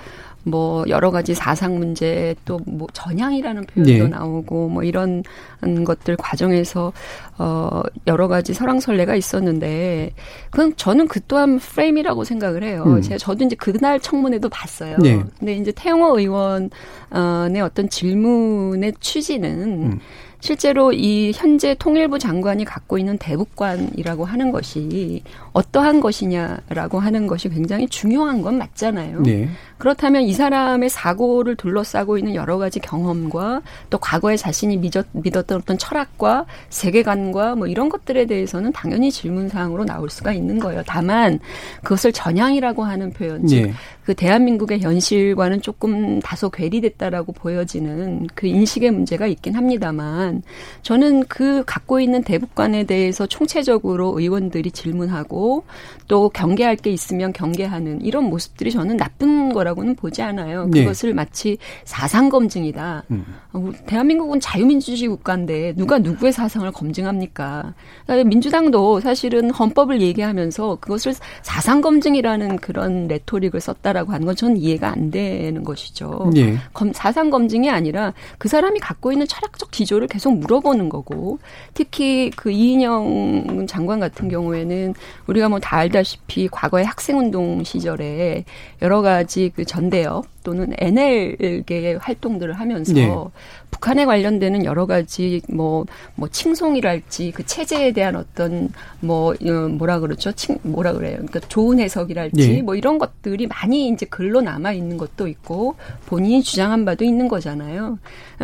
[0.47, 4.07] 뭐 여러 가지 사상 문제 또 뭐 전향이라는 표현도 네.
[4.07, 5.23] 나오고 뭐 이런
[5.85, 6.91] 것들 과정에서
[7.37, 10.11] 어 여러 가지 설왕설래가 있었는데
[10.49, 12.83] 그건 저는 그 또한 프레임이라고 생각을 해요.
[12.85, 13.01] 음.
[13.01, 14.97] 제가 저도 이제 그날 청문회도 봤어요.
[14.97, 15.23] 네.
[15.39, 19.99] 근데 이제 태영호 의원의 어떤 질문의 취지는 음.
[20.39, 27.87] 실제로 이 현재 통일부 장관이 갖고 있는 대북관이라고 하는 것이 어떠한 것이냐라고 하는 것이 굉장히
[27.87, 29.23] 중요한 건 맞잖아요.
[29.23, 29.49] 네.
[29.77, 35.77] 그렇다면 이 사람의 사고를 둘러싸고 있는 여러 가지 경험과 또 과거에 자신이 믿었, 믿었던 어떤
[35.77, 40.83] 철학과 세계관과 뭐 이런 것들에 대해서는 당연히 질문 사항으로 나올 수가 있는 거예요.
[40.85, 41.39] 다만
[41.83, 43.71] 그것을 전향이라고 하는 표현, 네.
[44.07, 50.43] 그 대한민국의 현실과는 조금 다소 괴리됐다라고 보여지는 그 인식의 문제가 있긴 합니다만
[50.81, 55.65] 저는 그 갖고 있는 대북관에 대해서 총체적으로 의원들이 질문하고
[56.07, 60.65] 또 경계할 게 있으면 경계하는 이런 모습들이 저는 나쁜 거라 고는 보지 않아요.
[60.65, 60.81] 네.
[60.81, 61.15] 그것을 네.
[61.15, 63.03] 마치 사상 검증이다.
[63.11, 63.25] 음.
[63.53, 67.73] 어, 대한민국은 자유민주주의 국가인데 누가 누구의 사상을 검증합니까?
[68.25, 73.87] 민주당도 사실은 헌법을 얘기하면서 그것을 사상 검증이라는 그런 레토릭을 썼다.
[73.87, 76.31] 있다라고 하는 건 저는 이해가 안 되는 것이죠.
[76.35, 76.57] 예.
[76.73, 81.39] 검, 사상 검증이 아니라 그 사람이 갖고 있는 철학적 기조를 계속 물어보는 거고
[81.73, 84.93] 특히 그 이인영 장관 같은 경우에는
[85.27, 88.45] 우리가 뭐 다 알다시피 과거에 학생운동 시절에
[88.81, 93.11] 여러 가지 그 전대협 또는 NL계의 활동들을 하면서 네.
[93.71, 100.31] 북한에 관련되는 여러 가지 뭐, 뭐, 칭송이랄지 그 체제에 대한 어떤 뭐, 어, 뭐라 그러죠?
[100.33, 101.15] 칭, 뭐라 그래요?
[101.15, 102.61] 그러니까 좋은 해석이랄지 네.
[102.61, 107.97] 뭐 이런 것들이 많이 이제 글로 남아 있는 것도 있고 본인이 주장한 바도 있는 거잖아요.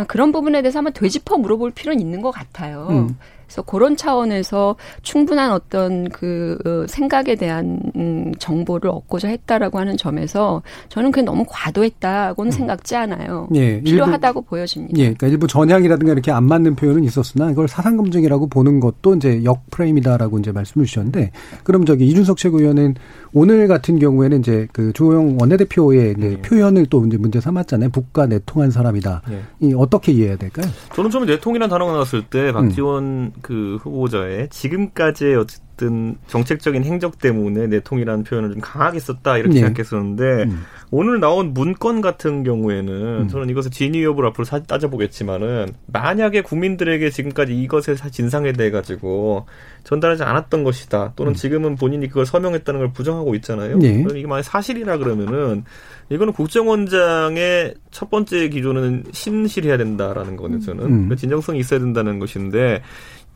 [0.07, 2.87] 그런 부분에 대해서 한번 되짚어 물어볼 필요는 있는 것 같아요.
[2.89, 3.17] 음.
[3.45, 10.61] 그래서 그런 차원에서 충분한 어떤 그 어, 생각에 대한 음, 정보를 얻고자 했다라고 하는 점에서
[10.89, 12.51] 저는 그게 너무 과도했다고는 음.
[12.51, 13.47] 생각지 않아요.
[13.55, 14.97] 예, 필요하다고 일부, 보여집니다.
[14.97, 19.43] 예, 그러니까 일부 전향이라든가 이렇게 안 맞는 표현은 있었으나 이걸 사상 검증이라고 보는 것도 이제
[19.43, 21.31] 역 프레임이다라고 이제 말씀을 주셨는데
[21.63, 22.95] 그럼 저기 이준석 최고위원은
[23.33, 26.41] 오늘 같은 경우에는 이제 그 조영 원내대표의 이제 예.
[26.41, 27.89] 표현을 또 이제 문제 삼았잖아요.
[27.89, 29.21] 북과 내통한 사람이다.
[29.31, 29.41] 예.
[29.59, 30.67] 이 어떻게 이해해야 될까요?
[30.95, 33.31] 저는 처음에 내통이라는 단어가 나왔을 때 박지원 음.
[33.41, 39.61] 그 후보자의 지금까지의 어쨌든 정책적인 행적 때문에 내통이라는 표현을 좀 강하게 썼다 이렇게 네.
[39.61, 40.63] 생각했었는데 음.
[40.91, 43.27] 오늘 나온 문건 같은 경우에는 음.
[43.27, 49.45] 저는 이것을 진위 여부를 앞으로 따져보겠지만은 만약에 국민들에게 지금까지 이것의 진상에 대해 가지고
[49.83, 51.35] 전달하지 않았던 것이다 또는 음.
[51.35, 53.79] 지금은 본인이 그걸 서명했다는 걸 부정하고 있잖아요.
[53.79, 54.05] 네.
[54.15, 55.63] 이게 만약 사실이라 그러면은
[56.09, 61.09] 이거는 국정원장의 첫 번째 기조는 신실해야 된다라는 거는 저는 음.
[61.09, 62.81] 그 진정성이 있어야 된다는 것인데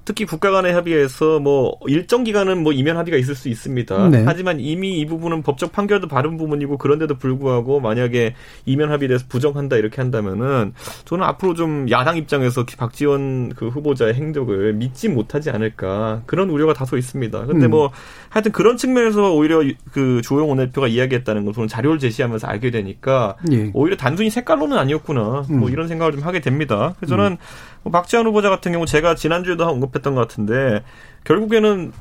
[0.08, 4.08] 특히 국가 간의 합의에서 뭐 일정 기간은 뭐 이면 합의가 있을 수 있습니다.
[4.08, 4.24] 네.
[4.26, 8.34] 하지만 이미 이 부분은 법적 판결도 바른 부분이고 그런데도 불구하고 만약에
[8.66, 10.72] 이면 합의에 대해서 부정한다 이렇게 한다면은
[11.04, 16.96] 저는 앞으로 좀 야당 입장에서 박지원 그 후보자의 행적을 믿지 못하지 않을까 그런 우려가 다소
[16.96, 17.46] 있습니다.
[17.46, 17.72] 근데 음.
[17.72, 17.92] 뭐
[18.30, 23.72] 하여튼 그런 측면에서 오히려 그 조용 원내대표가 이야기했다는 건 저는 자료를 제시하면서 알게 되니까 예.
[23.74, 25.60] 오히려 단순히 색깔론은 아니었구나 뭐 음.
[25.60, 26.96] 뭐 이런 생각을 좀 하게 됩니다.
[26.98, 27.38] 그래서 저는 음.
[27.84, 30.84] 뭐 박지원 후보자 같은 경우 제가 지난주에도 언급했 던 것 같은데
[31.24, 31.92] 결국에는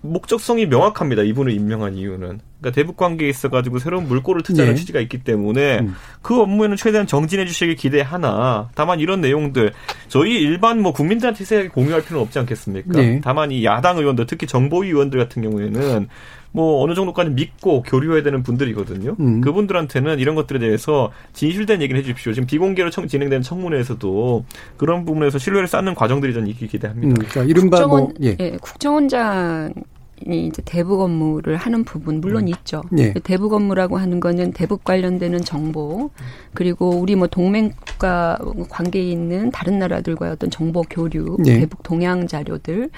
[0.00, 1.22] 목적성이 명확합니다.
[1.22, 2.40] 이분을 임명한 이유는.
[2.60, 4.76] 그러니까 대북 관계에 있어가지고 새로운 물꼬를 트자는 네.
[4.76, 5.94] 취지가 있기 때문에 음.
[6.22, 9.72] 그 업무에는 최대한 정진해 주시길 기대하나 다만 이런 내용들
[10.08, 12.92] 저희 일반 뭐 국민들한테 세하게 공유할 필요는 없지 않겠습니까?
[13.00, 13.20] 네.
[13.22, 16.08] 다만 이 야당 의원들 특히 정보위 의원들 같은 경우에는
[16.52, 19.16] 뭐 어느 정도까지 믿고 교류해야 되는 분들이거든요.
[19.20, 19.40] 음.
[19.40, 22.32] 그분들한테는 이런 것들에 대해서 진실된 얘기를 해주십시오.
[22.32, 24.44] 지금 비공개로 청, 진행되는 청문회에서도
[24.76, 27.08] 그런 부분에서 신뢰를 쌓는 과정들이 저는 있기 기대합니다.
[27.08, 28.36] 음, 그러니까 이른바 뭐, 국정원, 뭐 예.
[28.40, 29.72] 예, 국정원장
[30.26, 32.48] 이제 대북 업무를 하는 부분 물론 음.
[32.48, 32.82] 있죠.
[32.90, 33.12] 네.
[33.24, 36.10] 대북 업무라고 하는 거는 대북 관련되는 정보
[36.54, 41.60] 그리고 우리 뭐 동맹국가 관계에 있는 다른 나라들과의 어떤 정보 교류, 네.
[41.60, 42.90] 대북 동향 자료들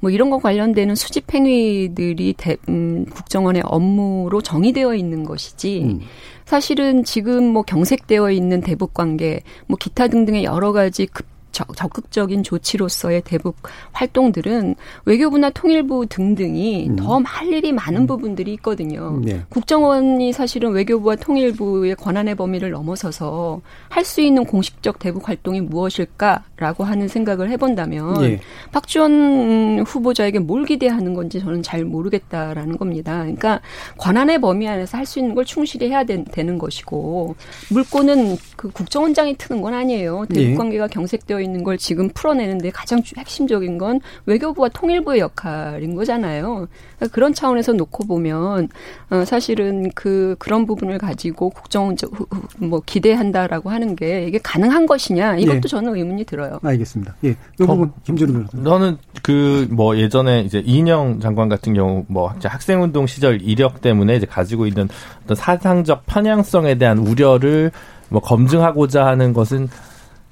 [0.00, 5.82] 뭐 이런 거 관련되는 수집 행위들이 대, 음, 국정원의 업무로 정의되어 있는 것이지.
[5.84, 6.00] 음.
[6.44, 13.22] 사실은 지금 뭐 경색되어 있는 대북 관계, 뭐 기타 등등의 여러 가지 급 적극적인 조치로서의
[13.22, 13.56] 대북
[13.92, 16.96] 활동들은 외교부나 통일부 등등이 음.
[16.96, 18.06] 더할 일이 많은 음.
[18.06, 19.20] 부분들이 있거든요.
[19.24, 19.42] 네.
[19.48, 27.08] 국정원이 사실은 외교부와 통일부의 권한의 범위를 넘어서서 할 수 있는 공식적 대북 활동이 무엇일까라고 하는
[27.08, 28.40] 생각을 해본다면 네.
[28.72, 33.18] 박지원 후보자에게 뭘 기대하는 건지 저는 잘 모르겠다라는 겁니다.
[33.18, 33.60] 그러니까
[33.98, 37.34] 권한의 범위 안에서 할 수 있는 걸 충실히 해야 되, 는 것이고
[37.70, 40.26] 물꼬는 그 국정원장이 트는 건 아니에요.
[40.28, 40.54] 대북 네.
[40.54, 46.66] 관계가 경색되어 놓여져 있는 걸 지금 풀어내는데 가장 핵심적인 건 외교부와 통일부의 역할인 거잖아요.
[46.96, 48.68] 그러니까 그런 차원에서 놓고 보면
[49.10, 52.10] 어, 사실은 그 그런 부분을 가지고 국정원적
[52.58, 55.68] 뭐 기대한다라고 하는 게 이게 가능한 것이냐 이것도 예.
[55.68, 56.58] 저는 의문이 들어요.
[56.62, 57.14] 알겠습니다.
[57.24, 58.62] 예, 이 부분 어, 김준우 변호사.
[58.62, 64.26] 저는 그 뭐 예전에 이제 이인영 장관 같은 경우 뭐 학생운동 시절 이력 때문에 이제
[64.26, 64.88] 가지고 있는
[65.24, 67.70] 어떤 사상적 편향성에 대한 우려를
[68.08, 69.68] 뭐 검증하고자 하는 것은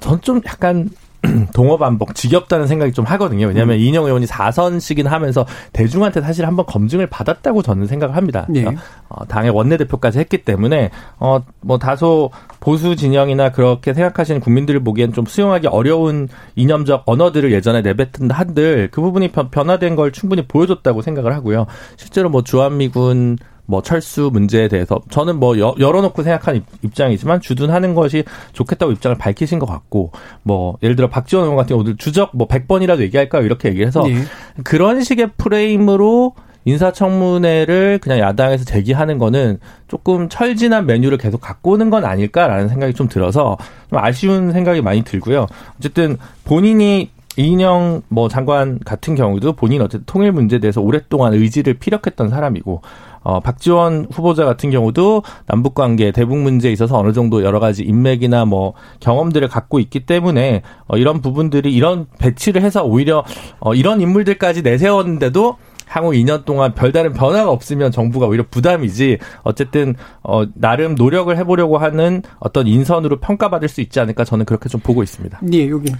[0.01, 0.91] 전 좀 약간
[1.55, 3.47] 동어 반복 지겹다는 생각이 좀 하거든요.
[3.47, 3.81] 왜냐하면 음.
[3.81, 8.47] 이인영 의원이 4선씩이나 하면서 대중한테 사실 한번 검증을 받았다고 저는 생각을 합니다.
[8.55, 8.65] 예.
[9.09, 12.31] 어, 당의 원내대표까지 했기 때문에 어, 뭐 다소
[12.61, 19.01] 보수 진영이나 그렇게 생각하시는 국민들을 보기엔 좀 수용하기 어려운 이념적 언어들을 예전에 내뱉은 한들 그
[19.01, 21.67] 부분이 변화된 걸 충분히 보여줬다고 생각을 하고요.
[21.97, 28.24] 실제로 뭐 주한미군 뭐 철수 문제에 대해서 저는 뭐 여, 열어놓고 생각하는 입장이지만 주둔하는 것이
[28.52, 33.00] 좋겠다고 입장을 밝히신 것 같고 뭐 예를 들어 박지원 의원 같은 경우 주적 뭐 100번이라도
[33.00, 33.44] 얘기할까요?
[33.44, 34.22] 이렇게 얘기해서 네.
[34.64, 36.35] 그런 식의 프레임으로
[36.66, 43.09] 인사청문회를 그냥 야당에서 제기하는 거는 조금 철진한 메뉴를 계속 갖고 오는 건 아닐까라는 생각이 좀
[43.09, 43.57] 들어서
[43.88, 45.46] 좀 아쉬운 생각이 많이 들고요.
[45.79, 52.31] 어쨌든 본인이 이인영 뭐 장관 같은 경우도 본인 어쨌든 통일 문제에 대해서 오랫동안 의지를 피력했던
[52.31, 52.83] 사람이고
[53.27, 58.45] 어, 박지원 후보자 같은 경우도 남북 관계, 대북 문제에 있어서 어느 정도 여러 가지 인맥이나
[58.45, 63.25] 뭐 경험들을 갖고 있기 때문에 어, 이런 부분들이 이런 배치를 해서 오히려
[63.59, 65.57] 어, 이런 인물들까지 내세웠는데도
[65.88, 72.22] 향후 2년 동안 별다른 변화가 없으면 정부가 오히려 부담이지 어쨌든 어 나름 노력을 해보려고 하는
[72.38, 75.38] 어떤 인선으로 평가받을 수 있지 않을까 저는 그렇게 좀 보고 있습니다.
[75.42, 75.92] 네 여기.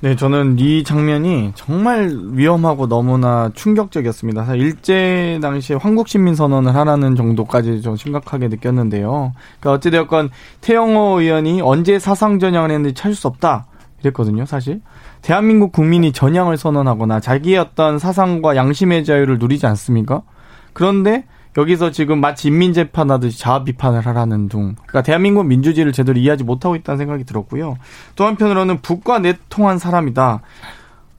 [0.00, 4.44] 네 저는 이 장면이 정말 위험하고 너무나 충격적이었습니다.
[4.44, 9.32] 사실 일제 당시에 황국 신민 선언을 하라는 정도까지 좀 심각하게 느꼈는데요.
[9.60, 13.66] 그러니까 어찌되었건 태영호 의원이 언제 사상 전향을 했는지 찾을 수 없다.
[14.04, 14.80] 이랬거든요, 사실.
[15.22, 20.22] 대한민국 국민이 전향을 선언하거나 자기의 어떤 사상과 양심의 자유를 누리지 않습니까?
[20.72, 21.24] 그런데
[21.56, 24.74] 여기서 지금 마치 인민재판 하듯이 자아 비판을 하라는 둥.
[24.74, 27.76] 그러니까 대한민국 민주주의를 제대로 이해하지 못하고 있다는 생각이 들었고요.
[28.16, 30.42] 또 한편으로는 북과 내통한 사람이다.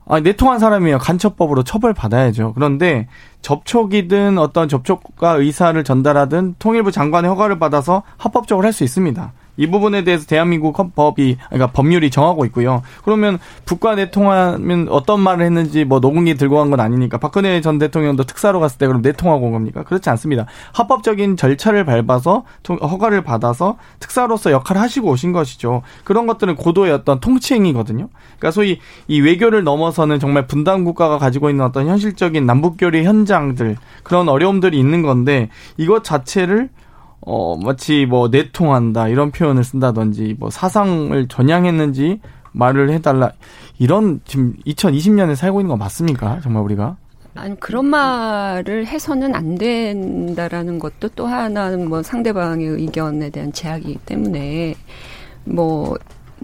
[0.08, 1.00] 아, 내통한 사람이에요.
[1.00, 2.54] 간첩법으로 처벌받아야죠.
[2.54, 3.08] 그런데
[3.42, 9.32] 접촉이든 어떤 접촉과 의사를 전달하든 통일부 장관의 허가를 받아서 합법적으로 할 수 있습니다.
[9.58, 12.82] 이 부분에 대해서 대한민국 법이 그러니까 법률이 정하고 있고요.
[13.04, 18.24] 그러면 북과 내통하면 어떤 말을 했는지 뭐 녹음기 들고 간 건 아니니까 박근혜 전 대통령도
[18.24, 19.84] 특사로 갔을 때 그럼 내통하고 온 겁니까?
[19.84, 20.46] 그렇지 않습니다.
[20.74, 25.84] 합법적인 절차를 밟아서 허가를 받아서 특사로서 역할을 하시고 오신 것이죠.
[26.04, 28.10] 그런 것들은 고도의 어떤 통치행위거든요.
[28.38, 33.78] 그러니까 소위 이 외교를 넘어서는 정말 분단 국가가 가지고 있는 어떤 현실적인 남북 교류 현장들
[34.04, 36.70] 그런 어려움들이 있는 건데 이것 자체를
[37.22, 42.20] 어, 마치 뭐 내통한다 이런 표현을 쓴다든지 뭐 사상을 전향했는지
[42.52, 43.32] 말을 해달라
[43.80, 46.40] 이런 지금 2020년에 살고 있는 거 맞습니까?
[46.42, 46.98] 정말 우리가?
[47.36, 54.76] 아니 그런 말을 해서는 안 된다라는 것도 또 하나 뭐 상대방의 의견에 대한 제약이기 때문에
[55.44, 55.98] 뭐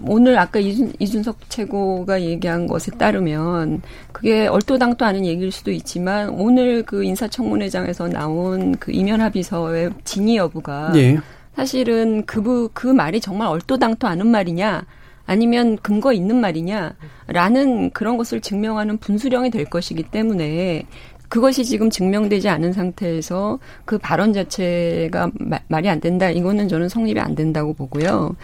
[0.04, 6.82] 오늘 아까 이준, 이준석 최고가 얘기한 것에 따르면 그게 얼토당토 않은 얘기일 수도 있지만 오늘
[6.82, 11.18] 그 인사청문회장에서 나온 그 이면 합의서의 진위 여부가 예.
[11.54, 14.84] 사실은 그, 그 말이 정말 얼토당토 않은 말이냐
[15.24, 20.86] 아니면 근거 있는 말이냐라는 그런 것을 증명하는 분수령이 될 것이기 때문에
[21.32, 26.28] 그것이 지금 증명되지 않은 상태에서 그 발언 자체가 마, 말이 안 된다.
[26.28, 28.36] 이거는 저는 성립이 안 된다고 보고요.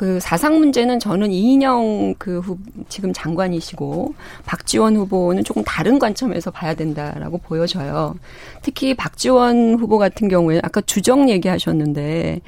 [0.00, 2.56] 그 사상 문제는 저는 이인영 그 후,
[2.88, 4.14] 지금 장관이시고
[4.46, 8.14] 박지원 후보는 조금 다른 관점에서 봐야 된다라고 보여져요.
[8.62, 12.40] 특히 박지원 후보 같은 경우에 아까 주적 얘기하셨는데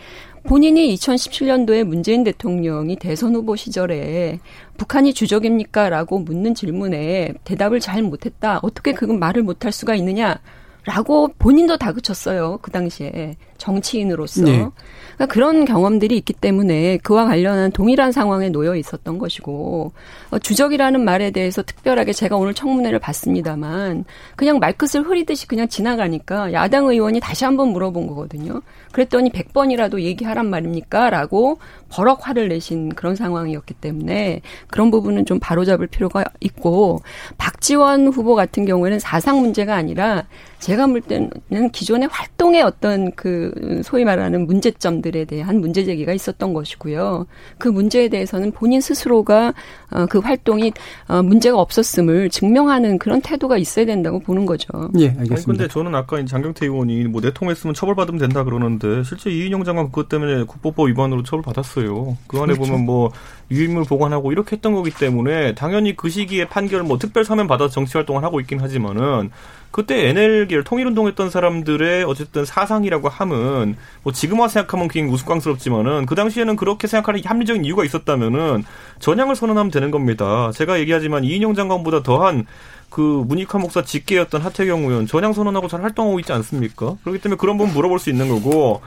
[0.45, 4.41] 본인이 2017년도에 문재인 대통령이 대선 후보 시절에
[4.79, 5.91] 북한이 주적입니까?
[5.91, 8.61] 라고 묻는 질문에 대답을 잘 못했다.
[8.63, 10.41] 어떻게 그건 말을 못할 수가 있느냐?
[10.85, 12.59] 라고 본인도 다그쳤어요.
[12.63, 13.37] 그 당시에.
[13.63, 14.43] 정치인으로서.
[14.43, 14.67] 네.
[15.15, 19.93] 그러니까 그런 경험들이 있기 때문에 그와 관련한 동일한 상황에 놓여 있었던 것이고
[20.31, 26.89] 어, 주적이라는 말에 대해서 특별하게 제가 오늘 청문회를 봤습니다만 그냥 말끝을 흐리듯이 그냥 지나가니까 야당
[26.89, 28.63] 의원이 다시 한번 물어본 거거든요.
[28.91, 31.11] 그랬더니 100번이라도 얘기하란 말입니까?
[31.11, 37.01] 라고 버럭 화를 내신 그런 상황이었기 때문에 그런 부분은 좀 바로잡을 필요가 있고
[37.39, 40.25] 박지원 후보 같은 경우에는 사상 문제가 아니라
[40.63, 41.29] 제가 볼 때는
[41.73, 47.27] 기존의 활동의 어떤 그 소위 말하는 문제점들에 대한 문제 제기가 있었던 것이고요.
[47.59, 49.55] 그 문제에 대해서는 본인 스스로가
[49.91, 50.73] 어, 그 활동이
[51.09, 54.69] 어, 문제가 없었음을 증명하는 그런 태도가 있어야 된다고 보는 거죠.
[55.01, 55.47] 예, 알겠습니다.
[55.47, 60.45] 근데 저는 아까 장경태 의원이 뭐 내통했으면 처벌받으면 된다 그러는데 실제 이인영 장관 그것 때문에
[60.45, 62.17] 국보법 위반으로 처벌받았어요.
[62.29, 62.61] 그 안에 그렇죠.
[62.63, 63.11] 보면 뭐
[63.51, 67.99] 유인물 보관하고 이렇게 했던 거기 때문에 당연히 그 시기에 판결 뭐 특별 사면 받아서 정치
[67.99, 69.31] 활동을 하고 있긴 하지만은
[69.73, 76.57] 그때 NL계를 통일운동했던 사람들의 어쨌든 사상이라고 함은 뭐 지금 와 생각하면 굉장히 우스꽝스럽지만은 그 당시에는
[76.57, 78.65] 그렇게 생각하는 합리적인 이유가 있었다면은
[79.01, 80.53] 전향을 선언하면 되는 겁니다.
[80.55, 82.47] 제가 얘기하지만 이인영 장관보다 더한
[82.91, 86.97] 그 문익환 목사 직계였던 하태경 의원 전향 선언하고 잘 활동하고 있지 않습니까?
[87.03, 88.83] 그렇기 때문에 그런 부분 물어볼 수 있는 거고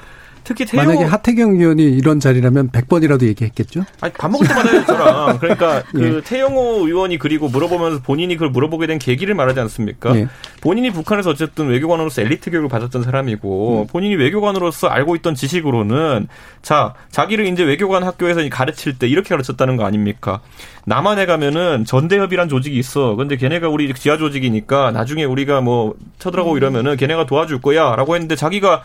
[0.45, 3.83] 특히 태용 만약에 하태경 의원이 이런 자리라면 100번이라도 얘기했겠죠?
[3.99, 6.21] 아니, 밥 먹을 때마다 저랑 그러니까 그 예.
[6.21, 10.15] 태영호 의원이 그리고 물어보면서 본인이 그걸 물어보게 된 계기를 말하지 않습니까?
[10.15, 10.27] 예.
[10.61, 13.87] 본인이 북한에서 어쨌든 외교관으로서 엘리트 교육을 받았던 사람이고 음.
[13.87, 16.27] 본인이 외교관으로서 알고 있던 지식으로는
[16.61, 20.41] 자, 자기를 이제 외교관 학교에서 가르칠 때 이렇게 가르쳤다는 거 아닙니까?
[20.85, 23.15] 남한에 가면은 전대협이란 조직이 있어.
[23.15, 26.57] 근데 걔네가 우리 지하 조직이니까 나중에 우리가 뭐 쳐들어가고 음.
[26.57, 28.83] 이러면은 걔네가 도와줄 거야라고 했는데 자기가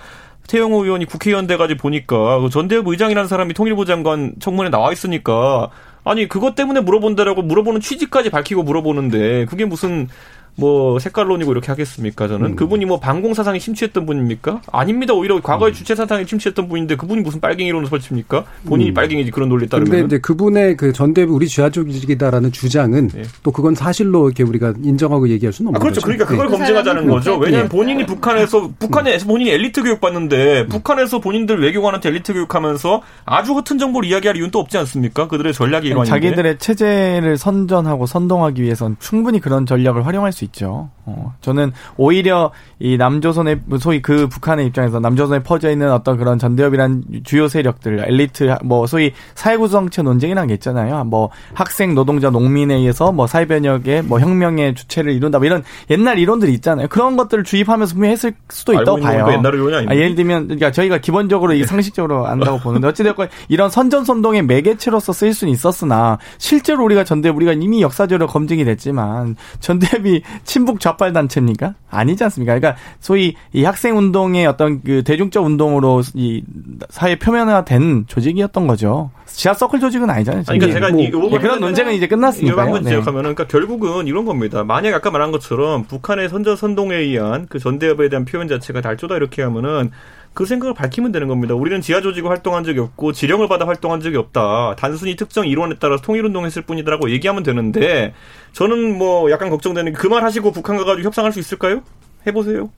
[0.50, 5.70] 태영호 의원이 국회의원 돼가지고 보니까 그 전대협 의장이라는 사람이 통일부 장관 청문회 나와 있으니까
[6.02, 10.08] 아니 그것 때문에 물어본다라고 물어보는 취지까지 밝히고 물어보는데 그게 무슨
[10.56, 12.56] 뭐 색깔론이고 이렇게 하겠습니까 저는 음.
[12.56, 15.74] 그분이 뭐 반공 사상에 심취했던 분입니까 아닙니다 오히려 과거에 음.
[15.74, 18.94] 주체 사상에 심취했던 분인데 그분이 무슨 빨갱이론을 설칩니까 본인이 음.
[18.94, 23.22] 빨갱이지 그런 논리 따르면 근데 이제 그분의 그 전대부 우리 지하 조직이다라는 주장은 네.
[23.42, 26.06] 또 그건 사실로 이렇게 우리가 인정하고 얘기할 수는 없는 아, 그렇죠 거죠.
[26.06, 26.56] 그러니까 그걸 네.
[26.56, 27.76] 검증하자는 그 거죠 왜냐하면 네.
[27.76, 30.68] 본인이 북한에서 북한에서 본인이 엘리트 교육 받는데 음.
[30.68, 35.88] 북한에서 본인들 외교관한테 엘리트 교육하면서 아주 허튼 정보를 이야기할 이유는 또 없지 않습니까 그들의 전략이
[35.88, 40.90] 이런 자기들의 체제를 선전하고 선동하기 위해서는 충분히 그런 전략을 활용할 수 있죠.
[41.10, 47.04] 어, 저는 오히려 이 남조선의 소위 그 북한의 입장에서 남조선에 퍼져 있는 어떤 그런 전대협이란
[47.24, 51.04] 주요 세력들, 엘리트 뭐 소위 사회 구성체 논쟁이라는 게 있잖아요.
[51.04, 55.38] 뭐 학생, 노동자, 농민에 의해서 뭐 사회 변혁의 뭐 혁명의 주체를 이룬다.
[55.38, 56.88] 뭐 이런 옛날 이론들이 있잖아요.
[56.88, 59.26] 그런 것들을 주입하면서 분명히 했을 수도 있다고 봐요.
[59.30, 59.92] 옛날 이론이 아닙니다.
[59.92, 65.34] 아, 예를 들면 그러니까 저희가 기본적으로 이 상식적으로 안다고 보는데 어찌됐건 이런 선전선동의 매개체로서 쓰일
[65.34, 71.74] 수는 있었으나 실제로 우리가 전대협 우리가 이미 역사적으로 검증이 됐지만 전대협이 친북 좌빨 단체입니까?
[71.88, 72.58] 아니지 않습니까?
[72.58, 76.44] 그러니까 소위 이 학생 운동의 어떤 그 대중적 운동으로 이
[76.90, 79.10] 사회 표면화된 조직이었던 거죠.
[79.24, 80.44] 지하 서클 조직은 아니잖아요.
[80.46, 82.62] 아니, 그러니까 제가 뭐, 네, 그런 논쟁은 이제 끝났으니까.
[82.62, 82.90] 한번 네.
[82.90, 84.62] 지적하면 은 그러니까 결국은 이런 겁니다.
[84.62, 89.40] 만약 아까 말한 것처럼 북한의 선전 선동에 의한 그 전대협에 대한 표현 자체가 달조다 이렇게
[89.40, 89.90] 하면은
[90.32, 91.54] 그 생각을 밝히면 되는 겁니다.
[91.54, 94.76] 우리는 지하 조직을 활동한 적이 없고 지령을 받아 활동한 적이 없다.
[94.76, 98.14] 단순히 특정 이론에 따라서 통일운동했을 뿐이다라고 얘기하면 되는데
[98.52, 101.82] 저는 뭐 약간 걱정되는 게그말 하시고 북한 가가지고 협상할 수 있을까요?
[102.26, 102.70] 해보세요.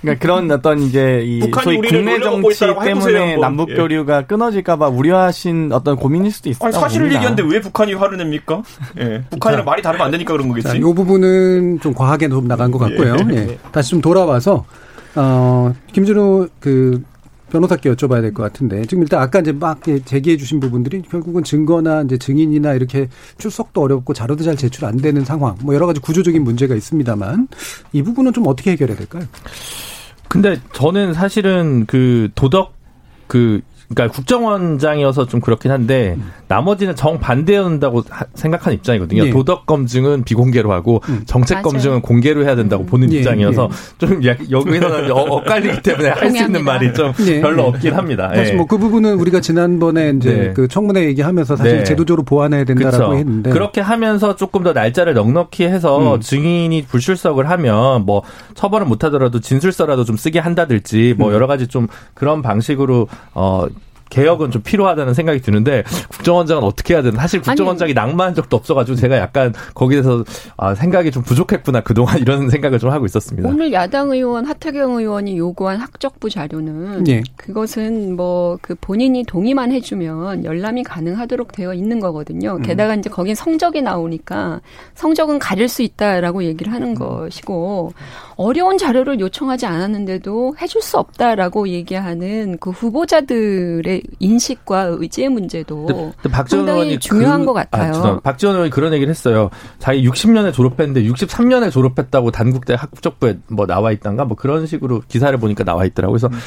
[0.00, 4.22] 그러니까 그런 어떤 이제 이 소위 국내 정치 때문에 남북 교류가 예.
[4.22, 6.70] 끊어질까봐 우려하신 어떤 고민일 수도 있어요.
[6.70, 8.62] 사실을 얘기하는데 왜 북한이 화를 냅니까?
[9.00, 9.24] 예.
[9.30, 10.76] 북한이랑 자, 말이 다르면 안 되니까 그런 거겠지.
[10.76, 13.16] 이 부분은 좀 과하게 좀 나간 것 같고요.
[13.32, 13.36] 예.
[13.36, 13.58] 예.
[13.72, 14.64] 다시 좀 돌아와서
[15.18, 17.02] 어, 김준호 그
[17.50, 22.02] 변호사께 여쭤봐야 될 것 같은데 지금 일단 아까 이제 막 제기해 주신 부분들이 결국은 증거나
[22.02, 26.44] 이제 증인이나 이렇게 출석도 어렵고 자료도 잘 제출 안 되는 상황 뭐 여러 가지 구조적인
[26.44, 27.48] 문제가 있습니다만
[27.92, 29.24] 이 부분은 좀 어떻게 해결해야 될까요?
[30.28, 32.74] 근데 저는 사실은 그 도덕
[33.26, 33.62] 그
[33.94, 36.30] 그러니까 국정원장이어서 좀 그렇긴 한데 음.
[36.46, 39.24] 나머지는 정반대한다고 생각하는 입장이거든요.
[39.26, 39.30] 예.
[39.30, 41.22] 도덕 검증은 비공개로 하고 음.
[41.26, 41.62] 정책 맞아요.
[41.64, 42.86] 검증은 공개로 해야 된다고 음.
[42.86, 43.18] 보는 예.
[43.18, 44.06] 입장이어서 예.
[44.06, 47.40] 좀 여기서는 어, 엇갈리기 때문에 할 수 있는 말이 좀 예.
[47.40, 48.30] 별로 없긴 합니다.
[48.34, 48.56] 사실 예.
[48.56, 50.52] 뭐그 부분은 우리가 지난번에 이제 네.
[50.52, 51.84] 그 청문회 얘기하면서 사실 네.
[51.84, 53.16] 제도적으로 보완해야 된다라고 그쵸.
[53.16, 56.20] 했는데 그렇게 하면서 조금 더 날짜를 넉넉히 해서 음.
[56.20, 58.22] 증인이 불출석을 하면 뭐
[58.54, 61.34] 처벌을 못 하더라도 진술서라도 좀 쓰게 한다든지 뭐 음.
[61.34, 63.66] 여러 가지 좀 그런 방식으로 어
[64.10, 67.20] 개혁은 좀 필요하다는 생각이 드는데 국정원장은 어떻게 해야 되나?
[67.20, 70.24] 사실 국정원장이 아니, 낭만한 적도 없어가지고 제가 약간 거기에서
[70.56, 73.48] 아, 생각이 좀 부족했구나 그동안 이런 생각을 좀 하고 있었습니다.
[73.48, 77.22] 오늘 야당 의원 하태경 의원이 요구한 학적부 자료는 예.
[77.36, 82.56] 그것은 뭐 그 본인이 동의만 해주면 열람이 가능하도록 되어 있는 거거든요.
[82.56, 82.62] 음.
[82.62, 84.60] 게다가 이제 거긴 성적이 나오니까
[84.94, 86.94] 성적은 가릴 수 있다라고 얘기를 하는 음.
[86.94, 87.92] 것이고
[88.36, 96.48] 어려운 자료를 요청하지 않았는데도 해줄 수 없다라고 얘기하는 그 후보자들의 인식과 의지의 문제도 근데, 근데
[96.48, 97.92] 상당히 중요한 그, 것 같아요.
[97.94, 99.50] 아, 박지원 의원이 그런 얘기를 했어요.
[99.78, 105.64] 자기 60년에 졸업했는데 63년에 졸업했다고 단국대 학적부에 뭐 나와 있단가 뭐 그런 식으로 기사를 보니까
[105.64, 106.18] 나와 있더라고요.
[106.18, 106.38] 그래서 음.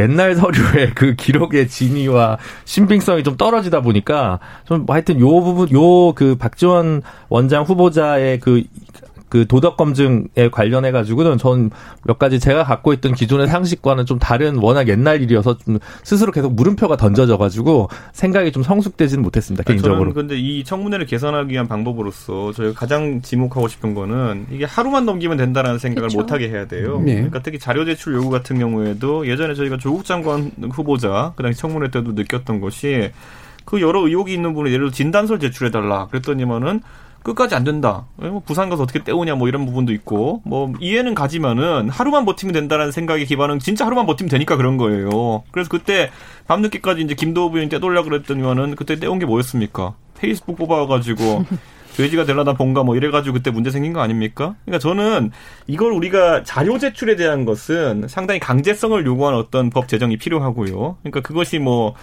[0.00, 6.36] 옛날 서류의 그 기록의 진위와 신빙성이 좀 떨어지다 보니까 좀뭐 하여튼 요 부분 요 그
[6.36, 8.62] 박지원 원장 후보자의 그
[9.30, 11.70] 그 도덕 검증에 관련해 가지고는 전
[12.04, 16.54] 몇 가지 제가 갖고 있던 기존의 상식과는 좀 다른 워낙 옛날 일이어서 좀 스스로 계속
[16.54, 19.98] 물음표가 던져져 가지고 생각이 좀 성숙되지는 못했습니다 개인적으로.
[19.98, 25.36] 저는 근데 이 청문회를 개선하기 위한 방법으로서 저희가 가장 지목하고 싶은 거는 이게 하루만 넘기면
[25.36, 26.18] 된다라는 생각을 그렇죠.
[26.18, 27.00] 못하게 해야 돼요.
[27.04, 27.14] 네.
[27.14, 31.90] 그러니까 특히 자료 제출 요구 같은 경우에도 예전에 저희가 조국 장관 후보자 그 당시 청문회
[31.90, 33.10] 때도 느꼈던 것이
[33.66, 36.80] 그 여러 의혹이 있는 분이 예를 들어 진단서를 제출해달라 그랬더니만은
[37.22, 38.06] 끝까지 안 된다.
[38.16, 42.92] 뭐 부산 가서 어떻게 때우냐 뭐 이런 부분도 있고 뭐 이해는 가지만은 하루만 버티면 된다라는
[42.92, 45.42] 생각에 기반은 진짜 하루만 버티면 되니까 그런 거예요.
[45.50, 46.10] 그래서 그때
[46.46, 49.94] 밤늦게까지 이제 김도우 부인 떼돌려 그랬더니만은 그때 떼온 게 뭐였습니까?
[50.18, 51.44] 페이스북 뽑아가지고
[51.96, 54.54] 돼지가 될라다 본가 뭐 이래가지고 그때 문제 생긴 거 아닙니까?
[54.64, 55.30] 그러니까 저는
[55.66, 60.96] 이걸 우리가 자료 제출에 대한 것은 상당히 강제성을 요구하는 어떤 법 제정이 필요하고요.
[61.02, 61.94] 그러니까 그것이 뭐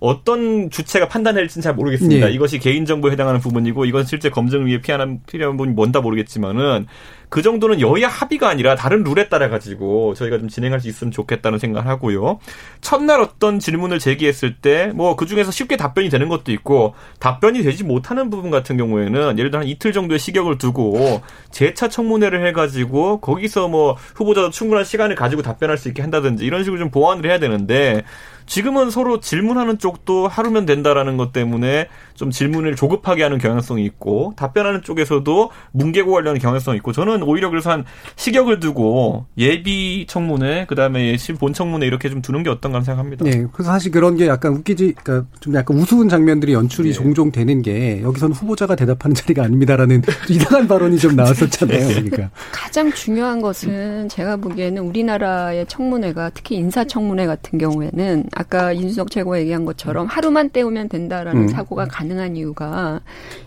[0.00, 2.26] 어떤 주체가 판단할지는 잘 모르겠습니다.
[2.26, 2.32] 네.
[2.32, 6.86] 이것이 개인정보에 해당하는 부분이고 이건 실제 검증을 위해 피하는 필요한 부분이 뭔다 모르겠지만은
[7.30, 11.58] 그 정도는 여야 합의가 아니라 다른 룰에 따라 가지고 저희가 좀 진행할 수 있으면 좋겠다는
[11.58, 12.38] 생각을 하고요.
[12.80, 17.82] 첫날 어떤 질문을 제기했을 때 뭐 그 중에서 쉽게 답변이 되는 것도 있고 답변이 되지
[17.82, 23.68] 못하는 부분 같은 경우에는 예를 들어 한 이틀 정도의 시격을 두고 재차 청문회를 해가지고 거기서
[23.68, 28.02] 뭐 후보자도 충분한 시간을 가지고 답변할 수 있게 한다든지 이런 식으로 좀 보완을 해야 되는데
[28.46, 34.82] 지금은 서로 질문하는 쪽도 하루면 된다라는 것 때문에 좀 질문을 조급하게 하는 경향성이 있고 답변하는
[34.82, 37.84] 쪽에서도 뭉개고 가려는 경향성이 있고 저는 오히려 그래서 한
[38.16, 43.24] 시격을 두고 예비 청문회 그다음에 본 청문회 이렇게 좀 두는 게 어떤가 생각합니다.
[43.24, 46.94] 네, 그래서 사실 그런 게 약간 웃기지, 그러니까 좀 약간 우스운 장면들이 연출이 네.
[46.94, 51.88] 종종 되는 게 여기서는 후보자가 대답하는 자리가 아닙니다라는 이상한 발언이 좀 나왔었잖아요.
[51.88, 59.36] 그러니까 가장 중요한 것은 제가 보기에는 우리나라의 청문회가 특히 인사청문회 같은 경우에는 아까 인수석 최고
[59.36, 61.48] 얘기한 것처럼 하루만 때우면 된다라는 음.
[61.48, 63.00] 사고가 가 능한 이유가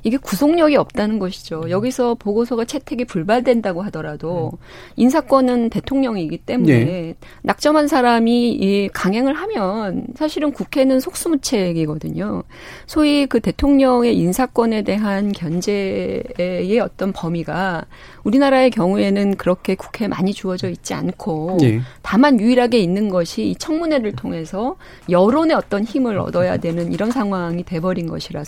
[0.04, 1.70] 이게 구속력이 없다는 것이죠.
[1.70, 4.58] 여기서 보고서가 채택이 불발된다고 하더라도 음.
[4.96, 7.16] 인사권은 대통령이기 때문에 네.
[7.44, 12.44] 낙점한 사람이 이 강행을 하면 사실은 국회는 속수무책이거든요.
[12.86, 17.86] 소위 그 대통령의 인사권에 대한 견제의 어떤 범위가
[18.24, 21.80] 우리나라의 경우에는 그렇게 국회에 많이 주어져 있지 않고 네.
[22.02, 24.76] 다만 유일하게 있는 것이 이 청문회를 통해서
[25.10, 28.47] 여론의 어떤 힘을 얻어야 되는 이런 상황이 돼버린 것이라서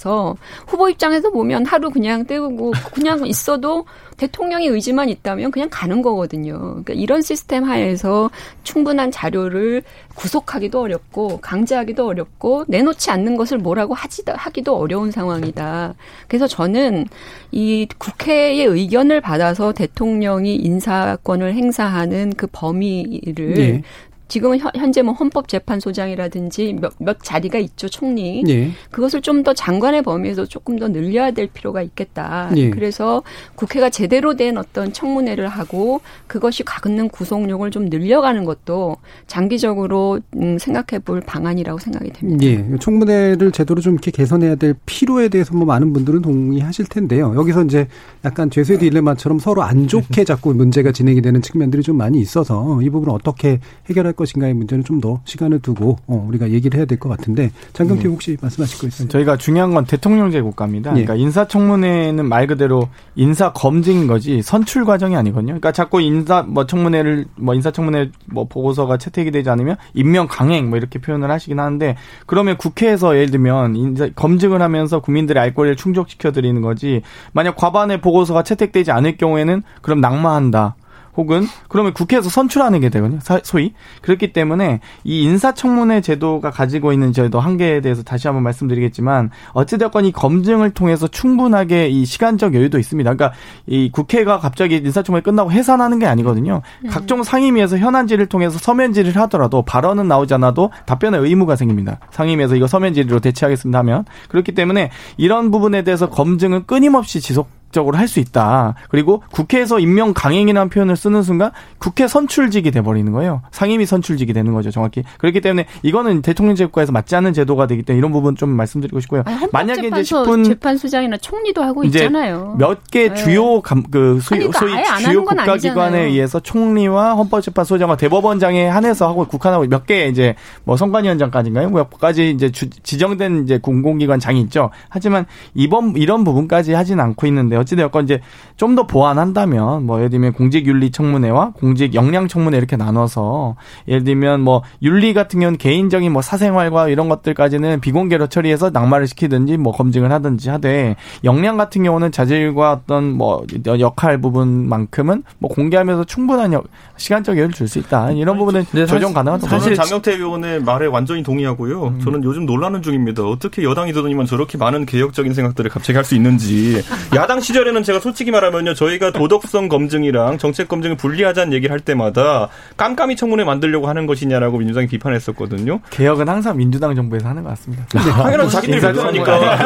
[0.67, 3.85] 후보 입장에서 보면 하루 그냥 때우고 그냥 있어도
[4.17, 6.57] 대통령의 의지만 있다면 그냥 가는 거거든요.
[6.59, 8.29] 그러니까 이런 시스템 하에서
[8.63, 9.81] 충분한 자료를
[10.15, 15.95] 구속하기도 어렵고 강제하기도 어렵고 내놓지 않는 것을 뭐라고 하지 하기도 어려운 상황이다.
[16.27, 17.05] 그래서 저는
[17.51, 23.81] 이 국회의 의견을 받아서 대통령이 인사권을 행사하는 그 범위를 네.
[24.29, 28.43] 지금은 현재 뭐 헌법재판소장이라든지 몇, 몇 자리가 있죠 총리.
[28.47, 28.71] 예.
[28.91, 32.51] 그것을 좀 더 장관의 범위에서 조금 더 늘려야 될 필요가 있겠다.
[32.57, 32.69] 예.
[32.69, 33.23] 그래서
[33.55, 40.99] 국회가 제대로 된 어떤 청문회를 하고 그것이 갖는 구속력을 좀 늘려가는 것도 장기적으로 음, 생각해
[41.03, 42.45] 볼 방안이라고 생각이 됩니다.
[42.45, 42.65] 예.
[42.79, 47.33] 청문회를 제대로 좀 이렇게 개선해야 될 필요에 대해서 뭐 많은 분들은 동의하실 텐데요.
[47.35, 47.87] 여기서 이제
[48.25, 52.89] 약간 죄수의 딜레마처럼 서로 안 좋게 자꾸 문제가 진행이 되는 측면들이 좀 많이 있어서 이
[52.89, 53.59] 부분을 어떻게
[53.89, 58.05] 해결할 것인가의 문제는 좀 더 시간을 두고 어, 우리가 얘기를 해야 될 것 같은데 장경태
[58.09, 58.11] 음.
[58.11, 59.07] 혹시 말씀하실 거 있어요?
[59.07, 60.91] 저희가 중요한 건 대통령제 국가입니다.
[60.91, 61.05] 예.
[61.05, 65.53] 그러니까 인사청문회는 말 그대로 인사 검증인 거지 선출 과정이 아니거든요.
[65.53, 70.77] 그러니까 자꾸 인사 뭐 청문회를 뭐 인사청문회 뭐 보고서가 채택이 되지 않으면 임명 강행 뭐
[70.77, 71.95] 이렇게 표현을 하시긴 하는데
[72.25, 77.01] 그러면 국회에서 예를 들면 인사 검증을 하면서 국민들의 알 권리를 충족시켜 드리는 거지
[77.31, 80.75] 만약 과반의 보고서가 채택되지 않을 경우에는 그럼 낙마한다.
[81.19, 83.19] 혹은 그러면 국회에서 선출하는 게 되거든요.
[83.43, 83.73] 소위.
[84.01, 90.11] 그렇기 때문에 이 인사청문회 제도가 가지고 있는 제도 한계에 대해서 다시 한번 말씀드리겠지만 어찌되었건 이
[90.13, 93.13] 검증을 통해서 충분하게 이 시간적 여유도 있습니다.
[93.13, 96.61] 그러니까 이 국회가 갑자기 인사청문회 끝나고 해산하는 게 아니거든요.
[96.81, 96.89] 네.
[96.89, 101.99] 각종 상임위에서 현안질을 통해서 서면 질의를 하더라도 발언은 나오지 않아도 답변의 의무가 생깁니다.
[102.11, 107.97] 상임위에서 이거 서면 질의로 대체하겠습니다 하면 그렇기 때문에 이런 부분에 대해서 검증은 끊임없이 지속 적으로
[107.97, 108.73] 할 수 있다.
[108.89, 113.43] 그리고 국회에서 임명 강행이라는 표현을 쓰는 순간 국회 선출직이 돼버리는 거예요.
[113.51, 115.03] 상임위 선출직이 되는 거죠, 정확히.
[115.19, 119.21] 그렇기 때문에 이거는 대통령제 국가에서 맞지 않는 제도가 되기 때문에 이런 부분 좀 말씀드리고 싶고요.
[119.27, 122.55] 아니, 만약에 이제 10분 재판소장이나 총리도 하고 있잖아요.
[122.57, 129.07] 몇 개 주요 감, 그 소위, 아니, 소위 주요 국가기관에 의해서 총리와 헌법재판소장과 대법원장에 한해서
[129.07, 131.69] 하고 국한하고 몇 개 이제 뭐 선관위원장까지인가요?
[131.69, 134.71] 뭐까지 이제 주, 지정된 이제 공공기관 장이 있죠.
[134.89, 138.19] 하지만 이번 이런 부분까지 하진 않고 있는데 어찌되었건 이제
[138.57, 143.55] 좀 더 보완한다면 뭐 예를 들면 공직윤리 청문회와 공직 역량 청문회 이렇게 나눠서
[143.87, 149.57] 예를 들면 뭐 윤리 같은 경우는 개인적인 뭐 사생활과 이런 것들까지는 비공개로 처리해서 낙마를 시키든지
[149.57, 156.53] 뭐 검증을 하든지 하되 역량 같은 경우는 자질과 어떤 뭐 역할 부분만큼은 뭐 공개하면서 충분한
[156.97, 158.11] 시간적 여유를 줄 수 있다.
[158.11, 159.47] 이런 부분은 조정 가능하다.
[159.47, 161.83] 사실 장경태 의원의 말에 완전히 동의하고요.
[161.87, 161.99] 음.
[162.01, 163.23] 저는 요즘 논란은 중입니다.
[163.23, 166.81] 어떻게 여당이 들더니만 저렇게 많은 개혁적인 생각들을 갑자기 할 수 있는지.
[167.15, 168.75] 야당 시절에는 제가 솔직히 말하면요.
[168.75, 174.85] 저희가 도덕성 검증이랑 정책 검증을 분리하자는 얘기를 할 때마다 깜깜이 청문회 만들려고 하는 것이냐라고 민주당이
[174.85, 175.79] 비판했었거든요.
[175.89, 177.85] 개혁은 항상 민주당 정부에서 하는 것 같습니다.
[177.87, 177.99] 네.
[178.11, 179.65] 당연한 자기들이 것 같아요.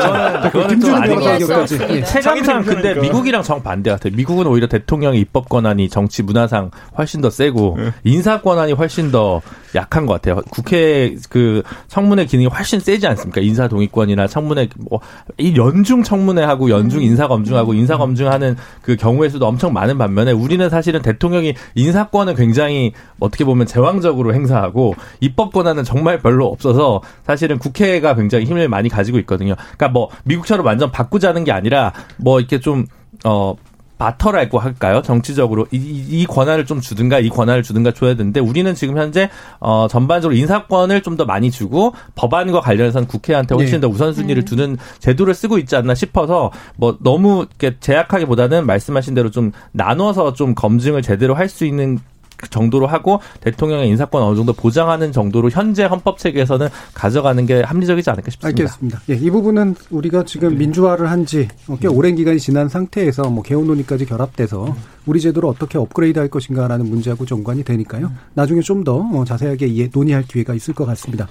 [2.05, 4.13] 체감상 근데 미국이랑 정 반대 같아요.
[4.15, 7.91] 미국은 오히려 대통령의 입법 권한이 정치 문화상 훨씬 더 세고 네.
[8.05, 9.41] 인사 권한이 훨씬 더
[9.75, 10.41] 약한 것 같아요.
[10.49, 13.41] 국회 그 청문회 기능이 훨씬 세지 않습니까?
[13.41, 14.99] 인사 동의권이나 청문회 뭐
[15.37, 17.03] 이 연중 청문회하고 연중 음.
[17.03, 22.93] 인사 검증하고 인사 검증하는 그 경우의 수도 엄청 많은 반면에 우리는 사실은 대통령이 인사권은 굉장히
[23.19, 29.17] 어떻게 보면 제왕적으로 행사하고 입법 권한은 정말 별로 없어서 사실은 국회가 굉장히 힘을 많이 가지고
[29.19, 29.55] 있거든요.
[29.55, 32.85] 그러니까 뭐 미국처럼 완전 바꾸자는 게 아니라 뭐 이렇게 좀
[33.25, 33.55] 어
[33.97, 35.01] 바터라고 할까요?
[35.01, 39.29] 정치적으로 이, 이 권한을 좀 주든가 이 권한을 주든가 줘야 되는데 우리는 지금 현재
[39.59, 43.81] 어 전반적으로 인사권을 좀 더 많이 주고 법안과 관련해서는 국회한테 훨씬 네.
[43.81, 44.45] 더 우선순위를 음.
[44.45, 50.55] 두는 제도를 쓰고 있지 않나 싶어서 뭐 너무 이렇게 제약하기보다는 말씀하신 대로 좀 나눠서 좀
[50.55, 52.12] 검증을 제대로 할 수 있는 그
[52.49, 58.31] 정도로 하고 대통령의 인사권 어느 정도 보장하는 정도로 현재 헌법 체계에서는 가져가는 게 합리적이지 않을까
[58.31, 58.61] 싶습니다.
[58.61, 59.01] 알겠습니다.
[59.09, 60.55] 예, 이 부분은 우리가 지금 네.
[60.55, 61.47] 민주화를 한지
[61.79, 64.75] 꽤 오랜 기간이 지난 상태에서 뭐 개헌 논의까지 결합돼서
[65.05, 68.11] 우리 제도를 어떻게 업그레이드할 것인가라는 문제하고 정관이 되니까요.
[68.33, 71.27] 나중에 좀더 어, 자세하게 논의할 기회가 있을 것 같습니다.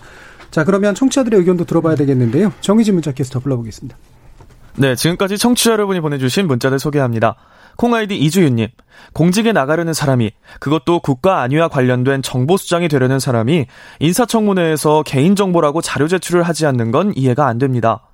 [0.50, 2.52] 자, 그러면 청취자들의 의견도 들어봐야 되겠는데요.
[2.60, 3.96] 정의진 문자 캐스터 불러보겠습니다.
[4.76, 7.36] 네, 지금까지 청취자 여러분이 보내주신 문자들 소개합니다.
[7.76, 8.68] 콩아이디 이주윤님,
[9.12, 13.66] 공직에 나가려는 사람이, 그것도 국가 안위와 관련된 정보수장이 되려는 사람이
[14.00, 18.08] 인사청문회에서 개인정보라고 자료 제출을 하지 않는 건 이해가 안 됩니다.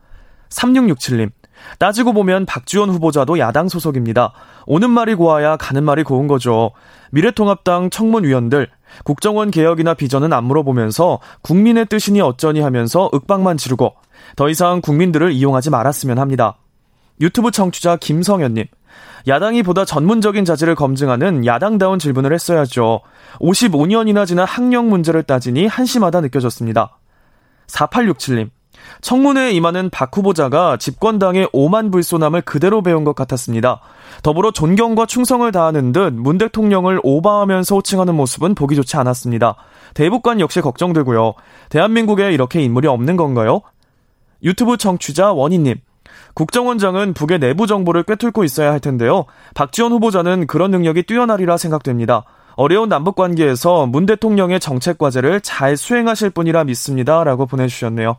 [0.50, 1.30] 3667님,
[1.78, 4.32] 따지고 보면 박지원 후보자도 야당 소속입니다.
[4.66, 6.72] 오는 말이 고와야 가는 말이 고운 거죠.
[7.10, 8.68] 미래통합당 청문위원들,
[9.04, 13.94] 국정원 개혁이나 비전은 안 물어보면서 국민의 뜻이니 어쩌니 하면서 윽박만 지르고
[14.36, 16.56] 더 이상 국민들을 이용하지 말았으면 합니다.
[17.20, 18.66] 유튜브 청취자 김성현님,
[19.26, 23.00] 야당이 보다 전문적인 자질을 검증하는 야당다운 질문을 했어야죠.
[23.40, 26.98] 55년이나 지난 학령 문제를 따지니 한심하다 느껴졌습니다.
[27.66, 28.50] 4867님.
[29.00, 33.80] 청문회에 임하는 박 후보자가 집권당의 오만 불소남을 그대로 배운 것 같았습니다.
[34.22, 39.56] 더불어 존경과 충성을 다하는 듯 문 대통령을 오바하면서 호칭하는 모습은 보기 좋지 않았습니다.
[39.94, 41.34] 대북관 역시 걱정되고요.
[41.68, 43.60] 대한민국에 이렇게 인물이 없는 건가요?
[44.42, 45.76] 유튜브 청취자 원희님.
[46.38, 49.24] 국정원장은 북의 내부 정보를 꿰뚫고 있어야 할 텐데요.
[49.56, 52.22] 박지원 후보자는 그런 능력이 뛰어나리라 생각됩니다.
[52.54, 57.24] 어려운 남북 관계에서 문 대통령의 정책 과제를 잘 수행하실 분이라 믿습니다.
[57.24, 58.18] 라고 보내주셨네요.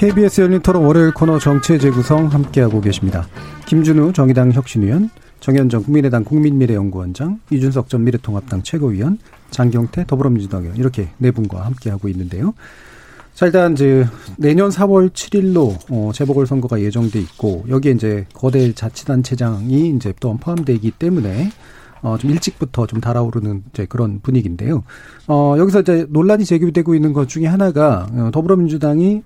[0.00, 3.28] KBS 열린 토론 월요일 코너 정치의 재구성 함께하고 계십니다.
[3.66, 9.18] 김준우 정의당 혁신위원, 정현정 국민의당 국민미래연구원장, 이준석 전 미래통합당 최고위원,
[9.50, 12.54] 장경태 더불어민주당 의원 이렇게 네 분과 함께하고 있는데요.
[13.34, 14.06] 자 일단 이제
[14.38, 20.92] 내년 4월 7일로 어, 재보궐 선거가 예정돼 있고 여기에 이제 거대 자치단체장이 이제 또 포함되기
[20.92, 21.50] 때문에
[22.00, 24.82] 어, 좀 일찍부터 좀 달아오르는 이제 그런 분위기인데요.
[25.26, 29.24] 어, 여기서 이제 논란이 제기되고 있는 것 중에 하나가 어, 더불어민주당이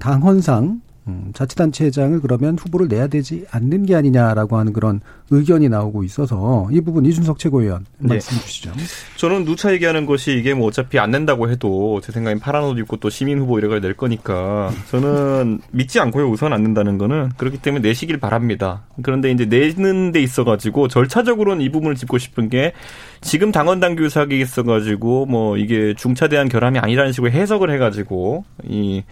[0.00, 0.80] 당헌상
[1.10, 6.80] 음, 자치단체장을 그러면 후보를 내야 되지 않는 게 아니냐라고 하는 그런 의견이 나오고 있어서 이
[6.80, 8.08] 부분 이준석 최고위원 네.
[8.08, 8.42] 말씀 네.
[8.42, 8.72] 주시죠.
[9.16, 12.98] 저는 누차 얘기하는 것이 이게 뭐 어차피 안 낸다고 해도 제 생각엔 파란 옷 입고
[12.98, 17.88] 또 시민 후보 이래가 낼 거니까 저는 믿지 않고요 우선 안 낸다는 거는 그렇기 때문에
[17.88, 18.84] 내시길 바랍니다.
[19.02, 22.72] 그런데 이제 내는 데 있어 가지고 절차적으로는 이 부분을 짚고 싶은 게
[23.20, 28.44] 지금 당원 당규 사기 있어 가지고 뭐 이게 중차대한 결함이 아니라는 식으로 해석을 해 가지고
[28.64, 29.02] 이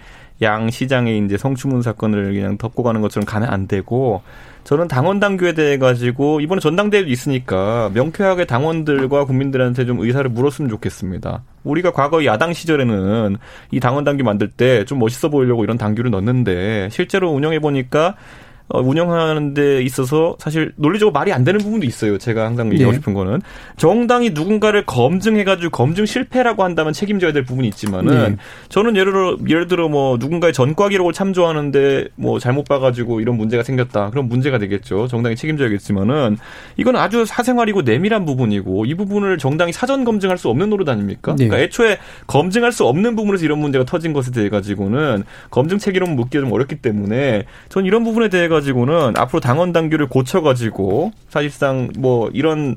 [0.42, 4.22] 양 시장의 이제 성추문 사건을 그냥 덮고 가는 것처럼 가면 안 되고
[4.64, 11.42] 저는 당원 당규에 대해 가지고 이번에 전당대회도 있으니까 명쾌하게 당원들과 국민들한테 좀 의사를 물었으면 좋겠습니다.
[11.64, 13.36] 우리가 과거 야당 시절에는
[13.70, 18.47] 이 당원 당규 만들 때 좀 멋있어 보이려고 이런 당규를 넣는데 실제로 운영해 보니까 어,
[18.70, 22.18] 운영하는 데 있어서 사실 논리적으로 말이 안 되는 부분도 있어요.
[22.18, 22.98] 제가 항상 얘기하고 네.
[22.98, 23.40] 싶은 거는
[23.76, 28.36] 정당이 누군가를 검증해가지고 검증 실패라고 한다면 책임져야 될 부분이 있지만은 네.
[28.68, 33.62] 저는 예를 들어 예를 들어 뭐 누군가의 전과 기록을 참조하는데 뭐 잘못 봐가지고 이런 문제가
[33.62, 34.10] 생겼다.
[34.10, 35.06] 그럼 문제가 되겠죠.
[35.08, 36.36] 정당이 책임져야겠지만은
[36.76, 41.34] 이건 아주 사생활이고 내밀한 부분이고 이 부분을 정당이 사전 검증할 수 없는 노릇 아닙니까?
[41.38, 41.46] 네.
[41.46, 46.42] 그러니까 애초에 검증할 수 없는 부분에서 이런 문제가 터진 것에 대해 가지고는 검증 책임을 묻기가
[46.42, 51.90] 좀 어렵기 때문에 전 이런 부분에 대해 가 지고는 앞으로 당원 당규를 고쳐 가지고 사실상
[51.98, 52.76] 뭐 이런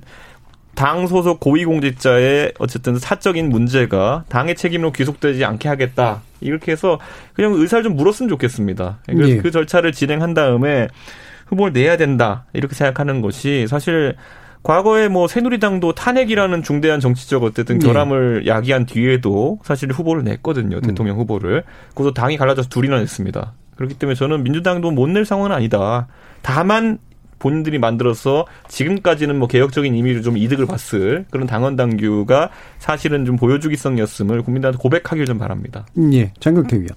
[0.76, 6.22] 당 소속 고위공직자의 어쨌든 사적인 문제가 당의 책임으로 귀속되지 않게 하겠다.
[6.40, 7.00] 이렇게 해서
[7.34, 9.00] 그냥 의사를 좀 물었으면 좋겠습니다.
[9.06, 9.38] 그래서 네.
[9.38, 10.88] 그 절차를 진행한 다음에
[11.48, 12.46] 후보를 내야 된다.
[12.54, 14.16] 이렇게 생각하는 것이 사실
[14.64, 17.88] 과거에 뭐 새누리당도 탄핵이라는 중대한 정치적 어쨌든 네.
[17.88, 18.52] 결함을 네.
[18.52, 20.80] 야기한 뒤에도 사실 후보를 냈거든요.
[20.82, 21.22] 대통령 음.
[21.22, 21.64] 후보를.
[21.90, 23.54] 그것도 당이 갈라져서 둘이나 냈습니다.
[23.82, 26.08] 그렇기 때문에 저는 민주당도 못 낼 상황은 아니다.
[26.42, 27.00] 다만
[27.40, 34.44] 본인들이 만들어서 지금까지는 뭐 개혁적인 의미로 좀 이득을 봤을 그런 당원 당규가 사실은 좀 보여주기성이었음을
[34.44, 35.86] 국민들한테 고백하길 좀 바랍니다.
[36.14, 36.90] 예, 장경태 위원.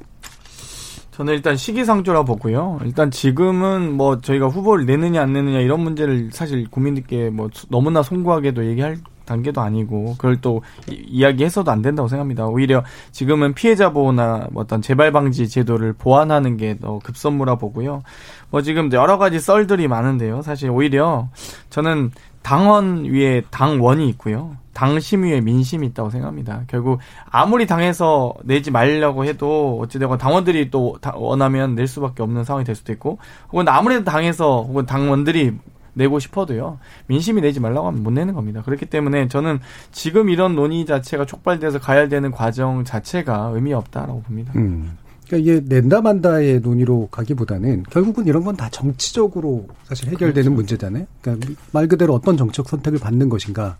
[1.12, 2.80] 저는 일단 시기상조라 보고요.
[2.84, 8.66] 일단 지금은 뭐 저희가 후보를 내느냐 안 내느냐 이런 문제를 사실 국민들께 뭐 너무나 송구하게도
[8.66, 12.46] 얘기할 단계도 아니고 그걸 또 이 야기해서도 안 된다고 생각합니다.
[12.46, 18.02] 오히려 지금은 피해자 보호나 뭐 어떤 재발 방지 제도를 보완하는 게 더 급선무라 보고요.
[18.50, 20.42] 뭐 지금 여러 가지 썰들이 많은데요.
[20.42, 21.28] 사실 오히려
[21.70, 22.10] 저는
[22.42, 24.56] 당원 위에 당원이 있고요.
[24.74, 26.62] 당심 위에 민심이 있다고 생각합니다.
[26.66, 26.98] 결국
[27.30, 32.92] 아무리 당에서 내지 말려고 해도 어찌되건 당원들이 또 원하면 낼 수밖에 없는 상황이 될 수도
[32.92, 33.18] 있고
[33.52, 35.52] 혹은 아무래도 당에서 혹은 당원들이
[35.94, 36.78] 내고 싶어도요.
[37.06, 38.62] 민심이 내지 말라고 하면 못 내는 겁니다.
[38.62, 39.60] 그렇기 때문에 저는
[39.92, 44.52] 지금 이런 논의 자체가 촉발돼서 가열되는 과정 자체가 의미 없다라고 봅니다.
[44.56, 44.96] 음.
[45.26, 50.50] 그러니까 이게 낸다 만다의 논의로 가기보다는 결국은 이런 건 다 정치적으로 사실 해결되는 그렇죠.
[50.50, 51.06] 문제잖아요.
[51.22, 53.78] 그러니까 말 그대로 어떤 정책 선택을 받는 것인가,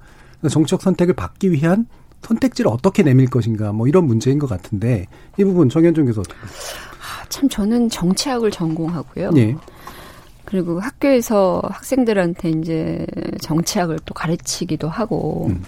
[0.51, 1.87] 정책 선택을 받기 위한
[2.23, 5.07] 선택지를 어떻게 내밀 것인가, 뭐 이런 문제인 것 같은데
[5.39, 6.23] 이 부분 정현종 교수.
[6.23, 9.31] 아, 참 저는 정치학을 전공하고요.
[9.37, 9.55] 예.
[10.55, 13.05] 그리고 학교에서 학생들한테 이제
[13.41, 15.49] 정치학을 또 가르치기도 하고.
[15.51, 15.65] 음.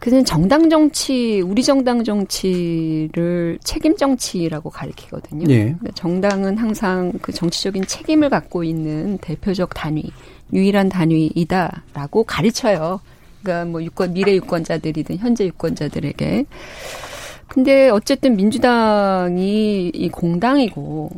[0.00, 5.44] 그는 정당 정치, 우리 정당 정치를 책임 정치라고 가리키거든요.
[5.50, 5.58] 예.
[5.58, 10.10] 그러니까 정당은 항상 그 정치적인 책임을 갖고 있는 대표적 단위,
[10.52, 13.00] 유일한 단위이다라고 가르쳐요.
[13.42, 16.46] 그러니까 뭐 유권 미래 유권자들이든 현재 유권자들에게.
[17.46, 21.10] 근데 어쨌든 민주당이 이 공당이고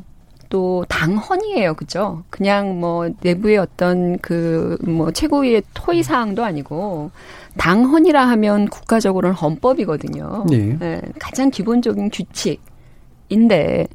[0.52, 1.72] 또 당헌이에요.
[1.74, 2.22] 그죠?
[2.28, 7.10] 그냥 뭐 내부의 어떤 그 뭐 최고위의 토의 사항도 아니고
[7.56, 10.44] 당헌이라 하면 국가적으로는 헌법이거든요.
[10.50, 10.76] 네.
[10.78, 11.00] 네.
[11.18, 13.86] 가장 기본적인 규칙인데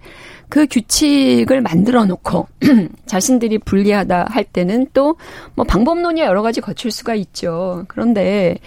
[0.50, 2.48] 그 규칙을 만들어 놓고
[3.06, 5.16] 자신들이 불리하다 할 때는 또
[5.56, 7.84] 뭐 방법론이 여러 가지 거칠 수가 있죠.
[7.88, 8.58] 그런데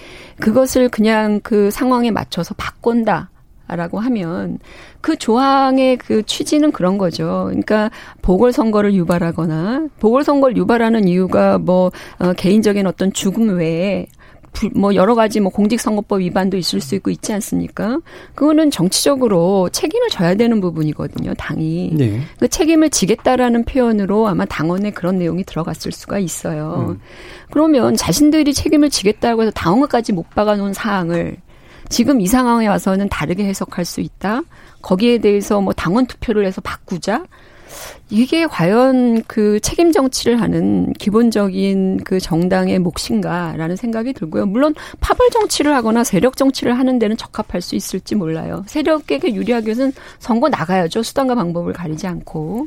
[0.40, 3.29] 그것을 그냥 그 상황에 맞춰서 바꾼다.
[3.76, 4.58] 라고 하면
[5.00, 7.44] 그 조항의 그 취지는 그런 거죠.
[7.46, 7.90] 그러니까
[8.22, 14.06] 보궐선거를 유발하거나 보궐선거를 유발하는 이유가 뭐 어, 개인적인 어떤 죽음 외에
[14.74, 18.00] 뭐 여러 가지 뭐 공직선거법 위반도 있을 수 있고 있지 않습니까?
[18.34, 21.92] 그거는 정치적으로 책임을 져야 되는 부분이거든요, 당이.
[21.94, 22.20] 네.
[22.38, 26.88] 그 책임을 지겠다라는 표현으로 아마 당원에 그런 내용이 들어갔을 수가 있어요.
[26.90, 27.00] 음.
[27.50, 31.36] 그러면 자신들이 책임을 지겠다고 해서 당원까지 못 박아놓은 사항을
[31.90, 34.42] 지금 이 상황에 와서는 다르게 해석할 수 있다.
[34.80, 37.24] 거기에 대해서 뭐 당원 투표를 해서 바꾸자.
[38.08, 44.46] 이게 과연 그 책임 정치를 하는 기본적인 그 정당의 몫인가라는 생각이 들고요.
[44.46, 48.64] 물론 파벌 정치를 하거나 세력 정치를 하는 데는 적합할 수 있을지 몰라요.
[48.66, 51.02] 세력에게 유리하기 위해서는 선거 나가야죠.
[51.02, 52.66] 수단과 방법을 가리지 않고.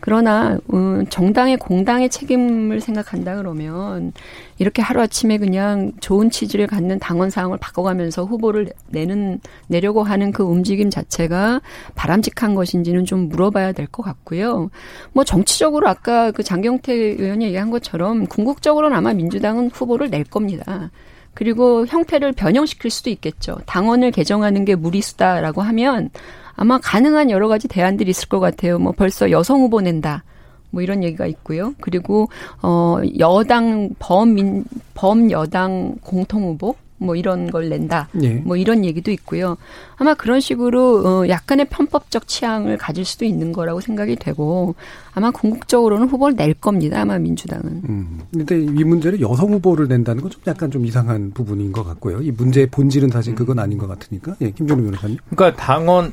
[0.00, 4.12] 그러나 음, 정당의 공당의 책임을 생각한다 그러면
[4.58, 10.88] 이렇게 하루아침에 그냥 좋은 취지를 갖는 당원 사항을 바꿔가면서 후보를 내는 내려고 하는 그 움직임
[10.90, 11.60] 자체가
[11.94, 14.37] 바람직한 것인지는 좀 물어봐야 될 것 같고요.
[14.38, 14.70] 있고요.
[15.12, 20.90] 뭐 정치적으로 아까 그 장경태 의원이 얘기한 것처럼 궁극적으로는 아마 민주당은 후보를 낼 겁니다.
[21.34, 23.58] 그리고 형태를 변형시킬 수도 있겠죠.
[23.66, 26.10] 당원을 개정하는 게 무리수다라고 하면
[26.54, 28.78] 아마 가능한 여러 가지 대안들이 있을 것 같아요.
[28.78, 30.24] 뭐 벌써 여성 후보 낸다.
[30.70, 31.74] 뭐 이런 얘기가 있고요.
[31.80, 32.28] 그리고
[32.62, 34.64] 어 여당 범민
[34.94, 38.08] 범여당 공통 후보 뭐 이런 걸 낸다.
[38.22, 38.34] 예.
[38.34, 39.56] 뭐 이런 얘기도 있고요.
[39.96, 44.74] 아마 그런 식으로 어 약간의 편법적 취향을 가질 수도 있는 거라고 생각이 되고
[45.14, 47.00] 아마 궁극적으로는 후보를 낼 겁니다.
[47.00, 47.82] 아마 민주당은.
[47.88, 48.20] 음.
[48.32, 52.20] 근데 이 문제를 여성 후보를 낸다는 건 좀 약간 좀 이상한 부분인 것 같고요.
[52.20, 54.36] 이 문제의 본질은 사실 그건 아닌 것 같으니까.
[54.42, 55.16] 예, 김준우 변호사님.
[55.30, 56.12] 그러니까 당원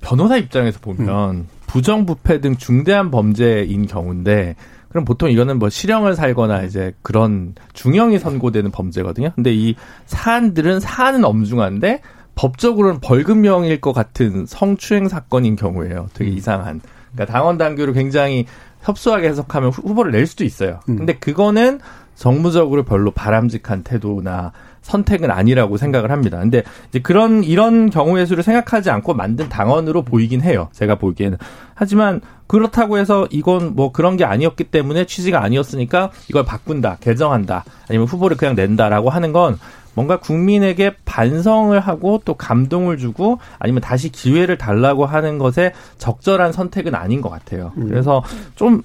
[0.00, 1.48] 변호사 입장에서 보면 음.
[1.66, 4.56] 부정부패 등 중대한 범죄인 경우인데
[4.98, 9.30] 그럼 보통 이거는 뭐 실형을 살거나 이제 그런 중형이 선고되는 범죄거든요.
[9.36, 9.76] 근데 이
[10.06, 12.00] 사안들은 사안은 엄중한데
[12.34, 16.08] 법적으로는 벌금형일 것 같은 성추행 사건인 경우에요.
[16.14, 16.36] 되게 음.
[16.36, 16.80] 이상한.
[17.12, 18.46] 그러니까 당원 당규를 굉장히
[18.82, 20.80] 협소하게 해석하면 후보를 낼 수도 있어요.
[20.88, 20.96] 음.
[20.96, 21.78] 근데 그거는
[22.16, 24.52] 정무적으로 별로 바람직한 태도나
[24.88, 26.38] 선택은 아니라고 생각을 합니다.
[26.38, 30.68] 근데 이제 그런 이런 경우의 수를 생각하지 않고 만든 당원으로 보이긴 해요.
[30.72, 31.38] 제가 보기에는.
[31.74, 38.06] 하지만 그렇다고 해서 이건 뭐 그런 게 아니었기 때문에 취지가 아니었으니까 이걸 바꾼다, 개정한다, 아니면
[38.06, 39.58] 후보를 그냥 낸다라고 하는 건
[39.94, 46.94] 뭔가 국민에게 반성을 하고 또 감동을 주고 아니면 다시 기회를 달라고 하는 것에 적절한 선택은
[46.94, 47.72] 아닌 것 같아요.
[47.76, 47.88] 음.
[47.88, 48.22] 그래서
[48.54, 48.82] 좀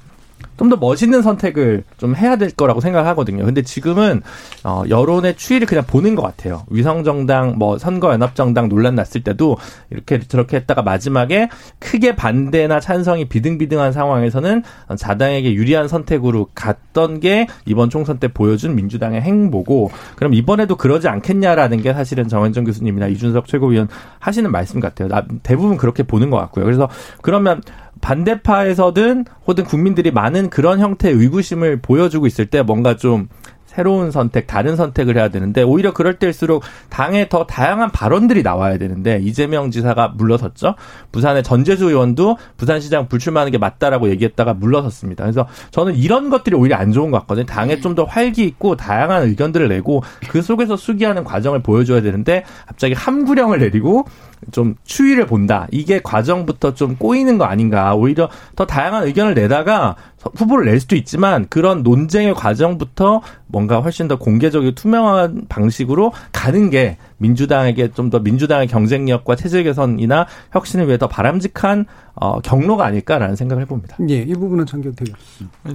[0.58, 3.45] 좀 더 멋있는 선택을 좀 해야 될 거라고 생각하거든요.
[3.45, 4.22] 근데 지금은
[4.64, 6.64] 어 여론의 추이를 그냥 보는 것 같아요.
[6.70, 9.58] 위성 정당 뭐 선거 연합 정당 논란 났을 때도
[9.89, 11.49] 이렇게 저렇게 했다가 마지막에
[11.80, 14.64] 크게 반대나 찬성이 비등비등한 상황에서는
[14.97, 21.82] 자당에게 유리한 선택으로 갔던 게 이번 총선 때 보여준 민주당의 행보고 그럼 이번에도 그러지 않겠냐라는
[21.82, 23.88] 게 사실은 정현정 교수님이나 이준석 최고위원
[24.20, 25.10] 하시는 말씀 같아요.
[25.43, 26.66] 대부분 그렇게 보는 것 같고요.
[26.66, 26.89] 그래서
[27.22, 27.62] 그러면
[28.04, 33.30] 반대파에서든 혹은 국민들이 많은 그런 형태의 의구심을 보여주고 있을 때 뭔가 좀
[33.66, 39.20] 새로운 선택, 다른 선택을 해야 되는데 오히려 그럴 때일수록 당에 더 다양한 발언들이 나와야 되는데
[39.24, 40.76] 이재명 지사가 물러섰죠.
[41.12, 45.24] 부산의 전재수 의원도 부산시장 불출마하는 게 맞다라고 얘기했다가 물러섰습니다.
[45.24, 47.47] 그래서 저는 이런 것들이 오히려 안 좋은 것 같거든요.
[47.47, 52.95] 당에 좀 더 활기 있고 다양한 의견들을 내고 그 속에서 수기하는 과정을 보여줘야 되는데 갑자기
[52.95, 54.06] 함구령을 내리고
[54.52, 55.68] 좀 추이를 본다.
[55.72, 57.96] 이게 과정부터 좀 꼬이는 거 아닌가.
[57.96, 59.96] 오히려 더 다양한 의견을 내다가
[60.36, 66.98] 후보를 낼 수도 있지만 그런 논쟁의 과정부터 뭔가 훨씬 더 공개적이고 투명한 방식으로 가는 게
[67.24, 73.64] 민주당에게 좀 더 민주당의 경쟁력과 체제 개선이나 혁신을 위해 더 바람직한 어, 경로가 아닐까라는 생각을
[73.64, 73.98] 해봅니다.
[74.10, 75.04] 예, 이 부분은 장경태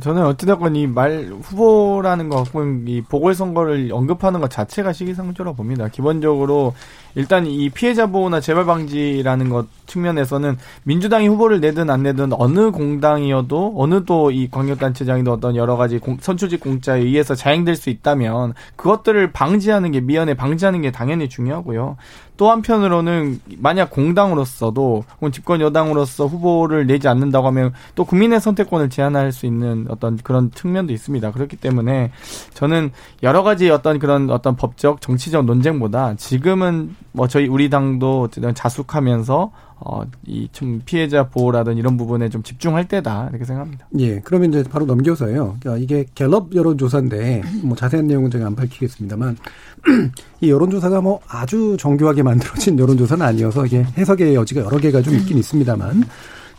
[0.00, 5.88] 저는 어찌됐건 이 말 후보라는 거, 혹은 이 보궐선거를 언급하는 것 자체가 시기상조라 봅니다.
[5.88, 6.74] 기본적으로
[7.16, 13.74] 일단 이 피해자 보호나 재발 방지라는 것 측면에서는 민주당이 후보를 내든 안 내든 어느 공당이어도
[13.76, 19.32] 어느 또 이 광역단체장이든 어떤 여러 가지 공, 선출직 공짜에 의해서 자행될 수 있다면 그것들을
[19.32, 21.96] 방지하는 게 미연에 방지하는 게 당연히 중요하고요.
[22.36, 29.32] 또 한편으로는 만약 공당으로서도 혹은 집권 여당으로서 후보를 내지 않는다고 하면 또 국민의 선택권을 제한할
[29.32, 31.32] 수 있는 어떤 그런 측면도 있습니다.
[31.32, 32.10] 그렇기 때문에
[32.54, 32.90] 저는
[33.22, 39.50] 여러 가지 어떤 그런 어떤 법적 정치적 논쟁보다 지금은 뭐 저희 우리 당도 자숙하면서
[39.80, 43.86] 어, 이 좀 피해자 보호라든 이런 부분에 좀 집중할 때다 이렇게 생각합니다.
[43.98, 45.58] 예, 그러면 이제 바로 넘겨서요.
[45.78, 49.36] 이게 갤럽 여론조사인데 뭐 자세한 내용은 제가 안 밝히겠습니다만
[50.40, 55.38] 이 여론조사가 뭐 아주 정교하게 만들어진 여론조사는 아니어서 이게 해석의 여지가 여러 개가 좀 있긴
[55.38, 56.02] 있습니다만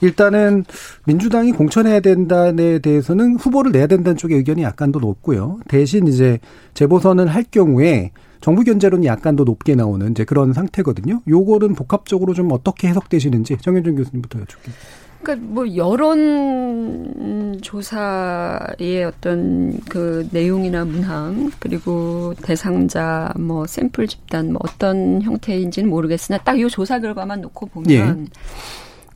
[0.02, 0.66] 일단은
[1.06, 5.60] 민주당이 공천해야 된다에 대해서는 후보를 내야 된다는 쪽의 의견이 약간 더 높고요.
[5.68, 6.40] 대신 이제
[6.74, 11.22] 재보선을 할 경우에 정부 견제론이 약간 더 높게 나오는 이제 그런 상태거든요.
[11.28, 14.80] 요거는 복합적으로 좀 어떻게 해석되시는지 정현준 교수님부터 여쭙겠습니다.
[15.22, 25.22] 그러니까 뭐 여론 조사의 어떤 그 내용이나 문항 그리고 대상자 뭐 샘플 집단 뭐 어떤
[25.22, 28.16] 형태인지는 모르겠으나 딱 이 조사 결과만 놓고 보면 예.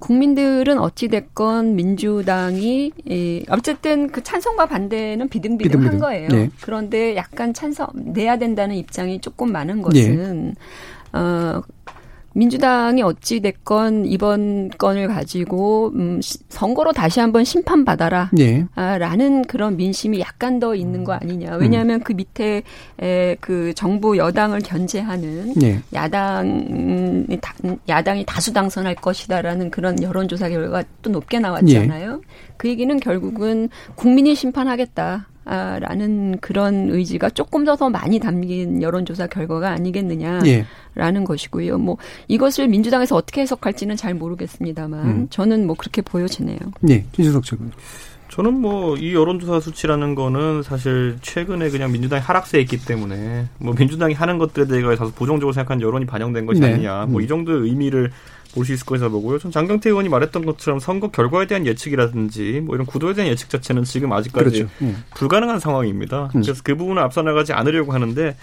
[0.03, 5.99] 국민들은 어찌됐건 민주당이 예, 어쨌든 그 찬성과 반대는 비등비등한 비등비등.
[5.99, 6.27] 거예요.
[6.27, 6.49] 네.
[6.61, 10.53] 그런데 약간 찬성 내야 된다는 입장이 조금 많은 것은
[11.13, 11.17] 네.
[11.17, 11.61] 어
[12.33, 16.19] 민주당이 어찌 됐건 이번 건을 가지고 음
[16.49, 18.65] 선거로 다시 한번 심판 받아라 예.
[18.75, 21.55] 아, 라는 그런 민심이 약간 더 있는 거 아니냐.
[21.55, 22.03] 왜냐하면 음.
[22.03, 22.63] 그 밑에
[23.01, 25.79] 에, 그 정부 여당을 견제하는 예.
[25.93, 27.27] 야당
[27.87, 32.21] 야당이 다수 당선할 것이다라는 그런 여론조사 결과가 또 높게 나왔잖아요.
[32.21, 32.27] 예.
[32.57, 35.27] 그 얘기는 결국은 국민이 심판하겠다.
[35.45, 41.23] 라는 그런 의지가 조금 더 더 많이 담긴 여론조사 결과가 아니겠느냐라는 예.
[41.25, 41.77] 것이고요.
[41.79, 45.27] 뭐 이것을 민주당에서 어떻게 해석할지는 잘 모르겠습니다만 음.
[45.29, 46.59] 저는 뭐 그렇게 보여지네요.
[46.81, 47.71] 네, 김준석 측은.
[48.29, 54.13] 저는 뭐 이 여론조사 수치라는 거는 사실 최근에 그냥 민주당이 하락세에 있기 때문에 뭐 민주당이
[54.15, 56.73] 하는 것들에 대해서 부정적으로 생각한 여론이 반영된 것이 네.
[56.73, 58.11] 아니냐 뭐 이 정도의 의미를
[58.53, 59.39] 볼 수 있을 거라서 보고요.
[59.39, 63.83] 전 장경태 의원이 말했던 것처럼 선거 결과에 대한 예측이라든지 뭐 이런 구도에 대한 예측 자체는
[63.83, 64.69] 지금 아직까지 그렇죠.
[64.81, 65.03] 음.
[65.15, 66.29] 불가능한 상황입니다.
[66.35, 66.41] 음.
[66.41, 68.35] 그래서 그 부분을 앞서 나가지 않으려고 하는데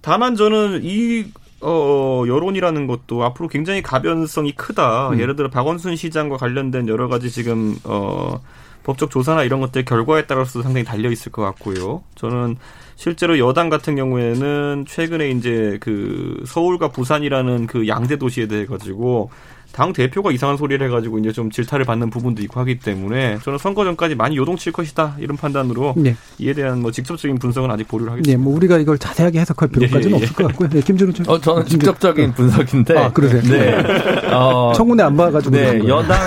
[0.00, 1.24] 다만 저는 이
[1.60, 5.10] 어, 여론이라는 것도 앞으로 굉장히 가변성이 크다.
[5.10, 5.20] 음.
[5.20, 8.40] 예를 들어 박원순 시장과 관련된 여러 가지 지금 어
[8.84, 12.04] 법적 조사나 이런 것들 결과에 따라서 상당히 달려 있을 것 같고요.
[12.14, 12.56] 저는
[12.96, 19.30] 실제로 여당 같은 경우에는 최근에 이제 그 서울과 부산이라는 그 양대 도시에 대해 가지고
[19.72, 23.84] 당 대표가 이상한 소리를 해가지고 이제 좀 질타를 받는 부분도 있고 하기 때문에 저는 선거
[23.84, 26.16] 전까지 많이 요동칠 것이다 이런 판단으로 네.
[26.38, 28.38] 이에 대한 뭐 직접적인 분석은 아직 보류를 하겠습니다.
[28.38, 30.22] 네, 뭐 우리가 이걸 자세하게 해석할 필요까지는 예, 예.
[30.22, 30.70] 없을 것 같고요.
[30.70, 31.28] 네, 김준우 좀.
[31.28, 32.98] 어, 저는 직접적인 분석인데.
[32.98, 33.42] 아, 그러세요?
[33.42, 34.32] 네.
[34.32, 35.54] 어, 청문회 안 봐가지고.
[35.54, 36.18] 네, 여당,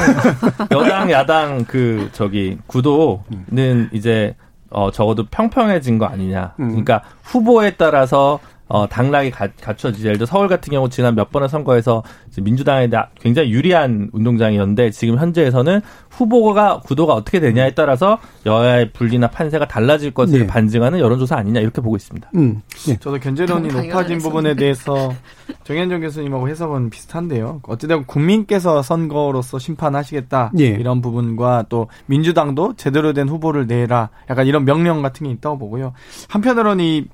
[0.69, 4.35] 여당, 야당 그 저기 구도는 이제
[4.69, 6.53] 어 적어도 평평해진 거 아니냐.
[6.59, 6.69] 음.
[6.69, 8.39] 그러니까 후보에 따라서
[8.69, 10.05] 어, 당락이 가, 갖춰지지.
[10.05, 12.03] 예를 들어 서울 같은 경우 지난 몇 번의 선거에서
[12.39, 12.87] 민주당에
[13.19, 20.41] 굉장히 유리한 운동장이었는데 지금 현재에서는 후보가 구도가 어떻게 되냐에 따라서 여야의 분리나 판세가 달라질 것을
[20.41, 20.47] 네.
[20.47, 22.29] 반증하는 여론조사 아니냐 이렇게 보고 있습니다.
[22.35, 22.61] 음.
[22.87, 22.97] 네.
[22.99, 25.13] 저도 견제론이 높아진 부분에 대해서
[25.63, 27.61] 정현정 교수님하고 해석은 비슷한데요.
[27.63, 30.65] 어찌되건 국민께서 선거로서 심판하시겠다 네.
[30.65, 35.93] 이런 부분과 또 민주당도 제대로 된 후보를 내라 약간 이런 명령 같은 게 있다고 보고요.
[36.27, 37.05] 한편으로는 이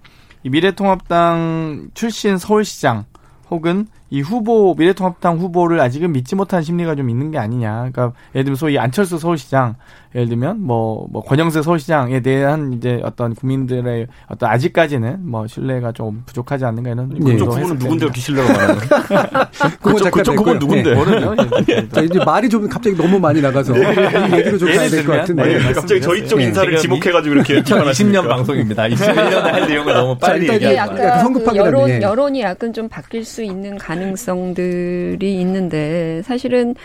[0.50, 3.06] 미래통합당 출신 서울시장
[3.50, 7.89] 혹은 이 후보 미래통합당 후보를 아직은 믿지 못한 심리가 좀 있는 게 아니냐.
[7.91, 9.76] 그러니까 예를 들면 소위 안철수 서울시장
[10.16, 16.24] 예를 들면 뭐, 뭐 권영세 서울시장에 대한 이제 어떤 국민들의 어떤 아직까지는 뭐 신뢰가 좀
[16.26, 17.34] 부족하지 않는가 이런 네.
[17.34, 18.09] 그쪽 그분은 누군데요?
[18.11, 18.76] 기실래가 말하는
[19.84, 20.91] 그쪽 그쪽 그분 누군데?
[20.91, 20.95] 네.
[20.95, 21.36] 모르요
[21.91, 23.82] 자, 이제 말이 좀 갑자기 너무 많이 나가서 네.
[24.30, 25.43] 이 얘기로 좀 가야 될 것 같은데.
[25.43, 25.57] 네.
[25.59, 25.74] 네.
[25.74, 28.84] 갑자기 저희 쪽 인사를 지목해가지고 이렇게 2020년 방송입니다.
[28.84, 33.43] 21년에 할 내용을 너무 빨리 얘기하고 약간 성급하게 그 여론, 여론이 약간 좀 바뀔 수
[33.43, 36.76] 있는 가능 성들이 있는데 사실은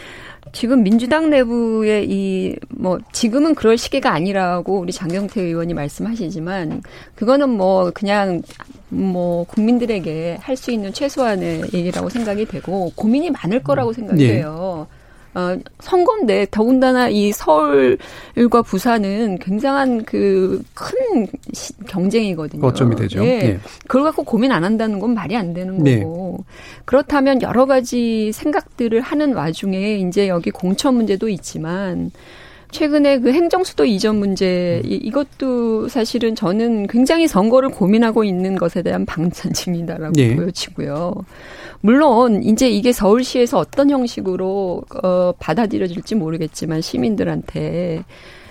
[0.53, 6.83] 지금 민주당 내부의 이 뭐 지금은 그럴 시기가 아니라고 우리 장경태 의원이 말씀하시지만
[7.15, 8.41] 그거는 뭐 그냥
[8.89, 14.33] 뭐 국민들에게 할 수 있는 최소한의 얘기라고 생각이 되고 고민이 많을 거라고 생각이 네.
[14.35, 14.87] 돼요.
[15.35, 21.27] 어, 선거인데 더군다나 이 서울과 부산은 굉장한 그 큰
[21.89, 22.67] 경쟁이거든요.
[22.67, 23.25] 어점이 되죠.
[23.25, 23.39] 예.
[23.39, 23.59] 네.
[23.87, 26.01] 그걸 갖고 고민 안 한다는 건 말이 안 되는 네.
[26.01, 26.39] 거고.
[26.39, 26.55] 네.
[26.85, 32.11] 그렇다면 여러 가지 생각들을 하는 와중에 이제 여기 공천 문제도 있지만
[32.71, 39.07] 최근에 그 행정수도 이전 문제 이, 이것도 사실은 저는 굉장히 선거를 고민하고 있는 것에 대한
[39.07, 40.37] 방탄심이다라고 네.
[40.37, 41.15] 보여지고요.
[41.81, 48.05] 물론 이제 이게 서울시에서 어떤 형식으로 어 받아들여질지 모르겠지만 시민들한테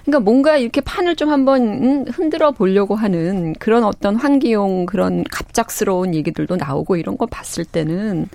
[0.05, 6.15] 그러니까 뭔가 이렇게 판을 좀 한번 음, 흔들어 보려고 하는 그런 어떤 환기용 그런 갑작스러운
[6.15, 8.28] 얘기들도 나오고 이런 거 봤을 때는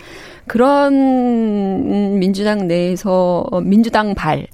[0.47, 4.47] 그런 음, 민주당 내에서 어, 민주당 발 네,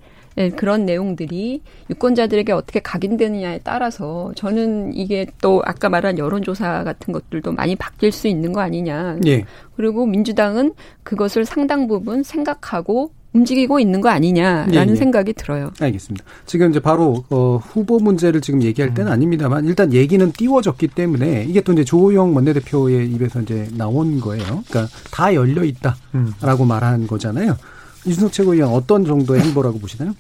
[0.48, 1.60] 그런 내용들이
[1.90, 8.26] 유권자들에게 어떻게 각인되느냐에 따라서 저는 이게 또 아까 말한 여론조사 같은 것들도 많이 바뀔 수
[8.26, 9.18] 있는 거 아니냐.
[9.26, 9.44] 예.
[9.76, 10.72] 그리고 민주당은
[11.02, 14.96] 그것을 상당 부분 생각하고 움직이고 있는 거 아니냐라는 예, 예.
[14.96, 15.70] 생각이 들어요.
[15.78, 16.24] 알겠습니다.
[16.46, 19.12] 지금 이제 바로 어, 후보 문제를 지금 얘기할 때는 음.
[19.12, 24.64] 아닙니다만 일단 얘기는 띄워졌기 때문에 이게 또 이제 조호영 원내대표의 입에서 이제 나온 거예요.
[24.68, 26.68] 그러니까 다 열려 있다라고 음.
[26.68, 27.56] 말한 거잖아요.
[28.04, 30.14] 이준석 최고위원 어떤 정도의 행보라고 보시나요?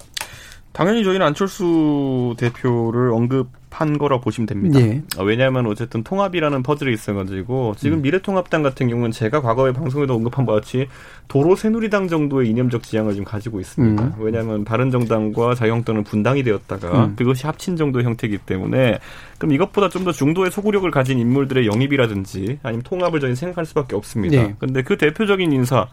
[0.72, 4.80] 당연히 저희는 안철수 대표를 언급한 거라 보시면 됩니다.
[4.80, 5.02] 예.
[5.18, 8.02] 어, 왜냐하면 어쨌든 통합이라는 퍼즐이 있어가지고 지금 음.
[8.02, 10.86] 미래통합당 같은 경우는 제가 과거에 방송에도 언급한 바 같이
[11.26, 14.02] 도로 새누리당 정도의 이념적 지향을 지금 가지고 있습니다.
[14.02, 14.12] 음.
[14.18, 17.16] 왜냐하면 바른정당과 자유한국당은 분당이 되었다가 음.
[17.16, 18.98] 그것이 합친 정도의 형태이기 때문에
[19.38, 24.54] 그럼 이것보다 좀 더 중도의 소구력을 가진 인물들의 영입이라든지 아니면 통합을 저희는 생각할 수밖에 없습니다.
[24.58, 24.82] 그런데 예.
[24.82, 25.88] 그 대표적인 인사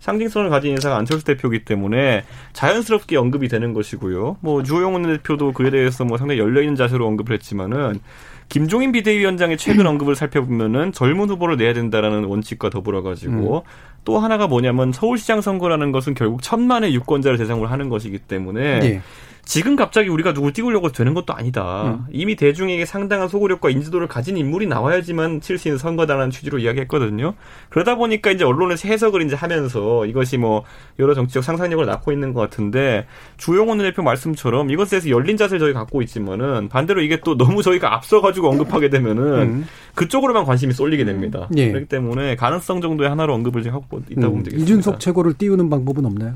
[0.00, 4.38] 상징성을 가진 인사가 안철수 대표이기 때문에 자연스럽게 언급이 되는 것이고요.
[4.40, 8.00] 뭐 주호영 대표도 그에 대해서 뭐 상당히 열려 있는 자세로 언급을 했지만은
[8.48, 13.70] 김종인 비대위원장의 최근 언급을 살펴보면은 젊은 후보를 내야 된다라는 원칙과 더불어 가지고 음.
[14.04, 19.02] 또 하나가 뭐냐면 서울시장 선거라는 것은 결국 천만의 유권자를 대상으로 하는 것이기 때문에 네.
[19.46, 21.84] 지금 갑자기 우리가 누굴 띄우려고 되는 것도 아니다.
[21.84, 22.04] 음.
[22.10, 27.34] 이미 대중에게 상당한 소구력과 인지도를 가진 인물이 나와야지만 칠 수 있는 선거다라는 취지로 이야기했거든요.
[27.70, 30.64] 그러다 보니까 이제 언론에서 해석을 이제 하면서 이것이 뭐
[30.98, 35.72] 여러 정치적 상상력을 낳고 있는 것 같은데 주영원 대표 말씀처럼 이것에 대해서 열린 자세를 저희
[35.72, 39.66] 갖고 있지만은 반대로 이게 또 너무 저희가 앞서가지고 언급하게 되면은 음.
[39.94, 41.48] 그쪽으로만 관심이 쏠리게 됩니다.
[41.56, 41.68] 예.
[41.68, 44.42] 그렇기 때문에 가능성 정도의 하나로 언급을 지금 하고 있다고 보면 음.
[44.42, 44.62] 되겠습니다.
[44.64, 46.34] 이준석 최고를 띄우는 방법은 없나요?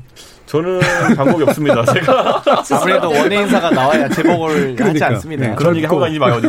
[0.51, 0.81] 저는
[1.15, 1.85] 방법이 없습니다.
[1.85, 2.43] 제가
[2.75, 4.85] 아무래도 원외 인사가 나와야 제목을 그러니까.
[4.89, 5.47] 하지 않습니다.
[5.47, 6.41] 네, 그런 얘기 하고 다니지 마요.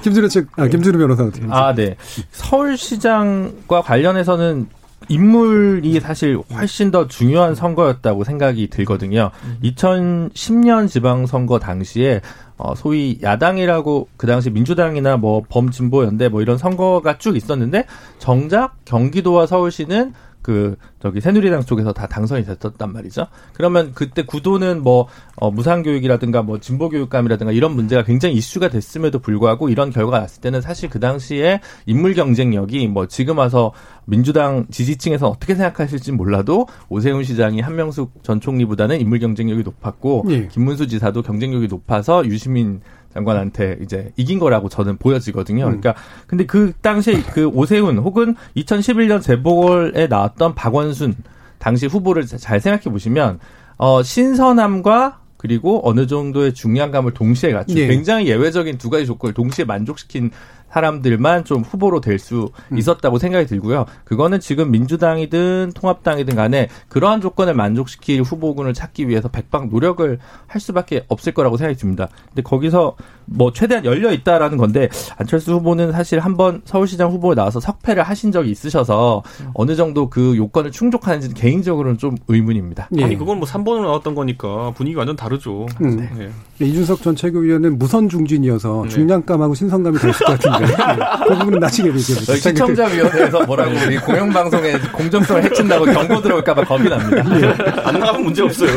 [0.00, 1.96] 김준우 측, 아, 김준우 변호사 어떻게 아, 네.
[2.30, 4.68] 서울시장과 관련해서는
[5.08, 9.32] 인물이 사실 훨씬 더 중요한 선거였다고 생각이 들거든요.
[9.64, 12.20] 2010년 지방선거 당시에
[12.56, 17.86] 어, 소위 야당이라고 그 당시 민주당이나 뭐 범진보연대 뭐 이런 선거가 쭉 있었는데
[18.18, 20.12] 정작 경기도와 서울시는
[20.42, 23.26] 그 저기 새누리당 쪽에서 다 당선이 됐었단 말이죠.
[23.52, 29.90] 그러면 그때 구도는 뭐 어, 무상교육이라든가 뭐 진보교육감이라든가 이런 문제가 굉장히 이슈가 됐음에도 불구하고 이런
[29.90, 33.72] 결과가 났을 때는 사실 그 당시에 인물 경쟁력이 뭐 지금 와서
[34.06, 40.48] 민주당 지지층에서 어떻게 생각하실지 몰라도 오세훈 시장이 한명숙 전 총리보다는 인물 경쟁력이 높았고 예.
[40.48, 42.80] 김문수 지사도 경쟁력이 높아서 유시민
[43.12, 45.64] 장관한테 이제 이긴 거라고 저는 보여지거든요.
[45.64, 45.80] 음.
[45.80, 45.94] 그러니까
[46.26, 51.16] 근데 그 당시 그 오세훈 혹은 2011년 재보궐에 나왔던 박원순
[51.58, 53.40] 당시 후보를 잘 생각해 보시면
[53.76, 57.86] 어 신선함과 그리고 어느 정도의 중량감을 동시에 갖춘 네.
[57.86, 60.30] 굉장히 예외적인 두 가지 조건을 동시에 만족시킨
[60.72, 62.78] 사람들만 좀 후보로 될수 음.
[62.78, 63.86] 있었다고 생각이 들고요.
[64.04, 71.04] 그거는 지금 민주당이든 통합당이든 간에 그러한 조건을 만족시킬 후보군을 찾기 위해서 백방 노력을 할 수밖에
[71.08, 72.08] 없을 거라고 생각이 듭니다.
[72.28, 72.96] 근데 거기서
[73.26, 78.50] 뭐 최대한 열려 있다라는 건데 안철수 후보는 사실 한번 서울시장 후보에 나와서 석패를 하신 적이
[78.50, 79.50] 있으셔서 음.
[79.54, 82.88] 어느 정도 그 요건을 충족하는지는 개인적으로는 좀 의문입니다.
[82.98, 83.04] 예.
[83.04, 85.66] 아니 그건 뭐 3번으로 나왔던 거니까 분위기 완전 다르죠.
[85.80, 85.96] 음.
[85.96, 86.10] 네.
[86.58, 86.66] 네.
[86.66, 88.88] 이준석 전 최고위원은 무선 중진이어서 네.
[88.88, 90.59] 중량감하고 신선감이 더 있을 것 같은데 네.
[90.66, 92.34] 그 부분은 나중에 얘기해보죠.
[92.36, 97.24] 시청자위원회에서 뭐라고 우리 공영방송의 공정성을 해친다고 경고 들어올까봐 겁이 납니다.
[97.40, 97.80] 예.
[97.82, 98.70] 안 나가면 문제 없어요.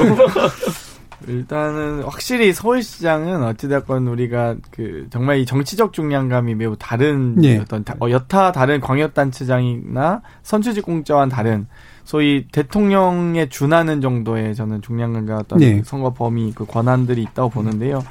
[1.28, 7.58] 일단은 확실히 서울시장은 어찌됐건 우리가 그 정말 이 정치적 중량감이 매우 다른 예.
[7.58, 11.68] 어떤 어, 여타 다른 광역단체장이나 선출직 공자와는 다른
[12.04, 15.82] 소위 대통령에 준하는 정도의 저는 중량감과 어떤 예.
[15.86, 18.04] 선거 범위 그 권한들이 있다고 보는데요.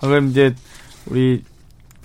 [0.00, 0.54] 방금 이제
[1.06, 1.44] 우리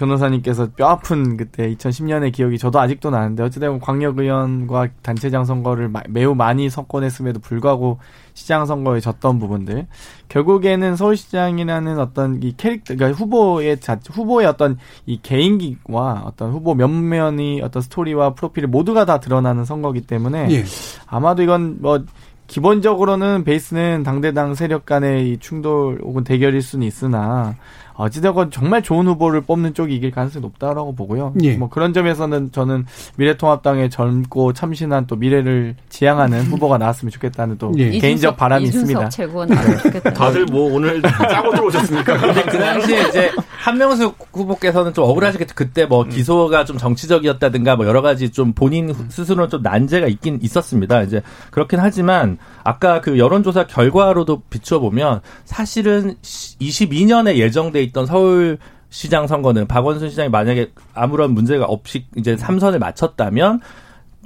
[0.02, 6.34] 변호사님께서 뼈 아픈 그때 2010년의 기억이 저도 아직도 나는데 어찌되면 광역의원과 단체장 선거를 마, 매우
[6.34, 8.00] 많이 석권했음에도 불구하고
[8.34, 9.86] 시장 선거에 졌던 부분들
[10.30, 17.62] 결국에는 서울시장이라는 어떤 이 캐릭터 그러니까 후보의 자 후보의 어떤 이 개인기와 어떤 후보 면면이
[17.62, 20.64] 어떤 스토리와 프로필이 모두가 다 드러나는 선거기 때문에 예.
[21.06, 22.04] 아마도 이건 뭐
[22.48, 27.56] 기본적으로는 베이스는 당대당 세력 간의 충돌 혹은 대결일 수는 있으나
[27.96, 31.34] 어찌되건 정말 좋은 후보를 뽑는 쪽이 이길 가능성이 높다라고 보고요.
[31.44, 31.56] 예.
[31.56, 32.86] 뭐 그런 점에서는 저는
[33.18, 36.46] 미래통합당의 젊고 참신한 또 미래를 지향하는 음.
[36.52, 37.90] 후보가 나왔으면 좋겠다는 또 예.
[37.92, 39.10] 개인적 바람이 있습니다.
[39.10, 40.00] 네.
[40.14, 42.18] 다들 뭐 오늘 짜고 들어오셨습니까?
[42.22, 43.32] 근데 그 당시에 이제
[43.64, 45.54] 한명숙 후보께서는 좀 억울하시겠죠.
[45.56, 46.10] 그때 뭐 음.
[46.10, 51.02] 기소가 좀 정치적이었다든가 뭐 여러 가지 좀 본인 스스로 좀 난제가 있긴 있었습니다.
[51.04, 51.22] 이제
[51.52, 58.58] 그렇긴 하지만 아까 그 여론조사 결과로도 비추어 보면 사실은 22년에 예정 돼 있던 서울
[58.90, 63.62] 시장 선거는 박원순 시장이 만약에 아무런 문제가 없이 이제 삼선을 마쳤다면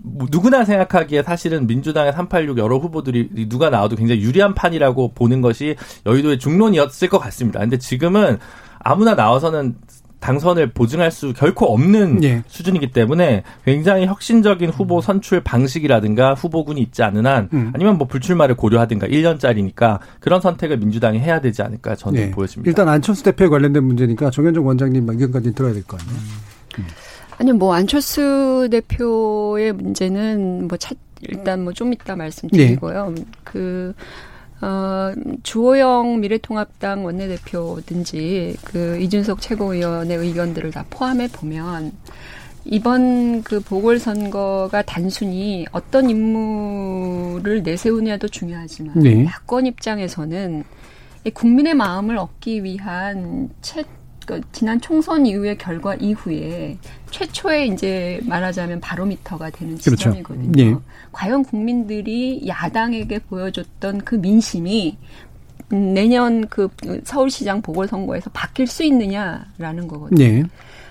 [0.04, 5.76] 뭐 누구나 생각하기에 사실은 민주당의 386 여러 후보들이 누가 나와도 굉장히 유리한 판이라고 보는 것이
[6.06, 7.60] 여의도의 중론이었을 것 같습니다.
[7.60, 8.40] 근데 지금은
[8.80, 9.76] 아무나 나와서는
[10.20, 12.44] 당선을 보증할 수 결코 없는 예.
[12.48, 17.72] 수준이기 때문에 굉장히 혁신적인 후보 선출 방식이라든가 후보군이 있지 않은 한 음.
[17.74, 22.32] 아니면 뭐 불출마를 고려하든가 1년짜리니까 그런 선택을 민주당이 해야 되지 않을까 저는 예.
[22.32, 22.70] 보여집니다.
[22.70, 26.18] 일단 안철수 대표에 관련된 문제니까 정현정 원장님 의견까지 들어야 될거 아니에요.
[26.18, 26.80] 음.
[26.80, 26.86] 음.
[27.38, 33.14] 아니 뭐 안철수 대표의 문제는 뭐 차, 일단 뭐 좀 이따 말씀드리고요.
[33.16, 33.26] 네.
[33.44, 33.94] 그
[34.66, 35.14] 어,
[35.44, 41.92] 주호영 미래통합당 원내대표든지 그 이준석 최고위원의 의견들을 다 포함해 보면
[42.64, 49.24] 이번 그 보궐선거가 단순히 어떤 인물을 내세우냐도 중요하지만 네.
[49.26, 50.64] 야권 입장에서는
[51.32, 53.84] 국민의 마음을 얻기 위한 최
[54.26, 56.78] 그 지난 총선 이후의 결과 이후에
[57.12, 59.96] 최초의 이제 말하자면 바로미터가 되는 그렇죠.
[59.96, 60.64] 지점이거든요.
[60.64, 60.76] 예.
[61.12, 64.98] 과연 국민들이 야당에게 보여줬던 그 민심이
[65.70, 66.70] 내년 그
[67.04, 70.24] 서울시장 보궐선거에서 바뀔 수 있느냐라는 거거든요.
[70.24, 70.44] 예.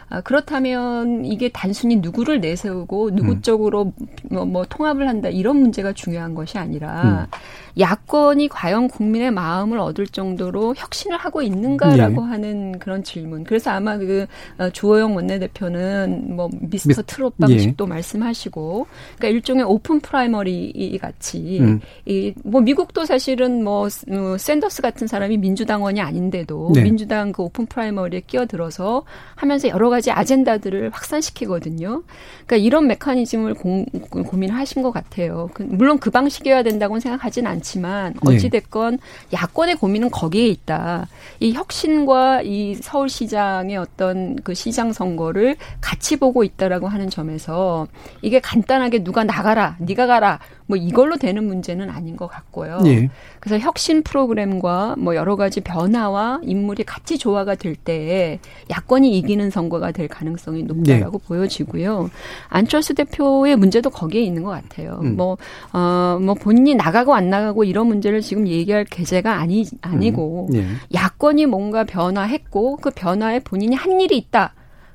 [0.08, 3.42] 아, 그렇다면 이게 단순히 누구를 내세우고 누구 음.
[3.42, 3.92] 쪽으로
[4.30, 7.38] 뭐, 뭐, 통합을 한다 이런 문제가 중요한 것이 아니라 음.
[7.78, 12.26] 야권이 과연 국민의 마음을 얻을 정도로 혁신을 하고 있는가라고 예.
[12.26, 13.44] 하는 그런 질문.
[13.44, 14.26] 그래서 아마 그
[14.58, 17.88] 어, 주호영 원내대표는 뭐 미스터 트롯 방식도 예.
[17.88, 18.86] 말씀하시고,
[19.16, 21.80] 그러니까 일종의 오픈 프라이머리 같이 음.
[22.06, 26.82] 이뭐 미국도 사실은 뭐 어, 샌더스 같은 사람이 민주당원이 아닌데도 네.
[26.82, 29.02] 민주당 그 오픈 프라이머리에 끼어들어서
[29.34, 32.02] 하면서 여러 가지 아젠다들을 확산시키거든요.
[32.46, 35.48] 그러니까 이런 메커니즘을 고, 고민하신 것 같아요.
[35.54, 37.54] 그, 물론 그 방식이어야 된다고는 생각하진 않.
[37.54, 38.34] 않지만 네.
[38.34, 38.98] 어찌됐건
[39.32, 41.08] 야권의 고민은 거기에 있다.
[41.40, 47.86] 이 혁신과 이 서울시장의 어떤 그 시장 선거를 같이 보고 있다라고 하는 점에서
[48.22, 52.80] 이게 간단하게 누가 나가라, 네가 가라, 뭐 이걸로 되는 문제는 아닌 것 같고요.
[52.86, 53.10] 예.
[53.38, 58.38] 그래서 혁신 프로그램과 뭐 여러 가지 변화와 인물이 같이 조화가 될 때에
[58.70, 61.28] 야권이 이기는 선거가 될 가능성이 높다라고 예.
[61.28, 62.10] 보여지고요.
[62.48, 65.00] 안철수 대표의 문제도 거기에 있는 것 같아요.
[65.02, 65.16] 음.
[65.16, 65.36] 뭐,
[65.72, 70.56] 어, 뭐 본인이 나가고 안 나가고 이런 문제를 지금 얘기할 계제가 아니, 아니고 음.
[70.56, 70.64] 예.
[70.94, 74.54] 야권이 뭔가 변화했고 그 변화에 본인이 한 일이 있다.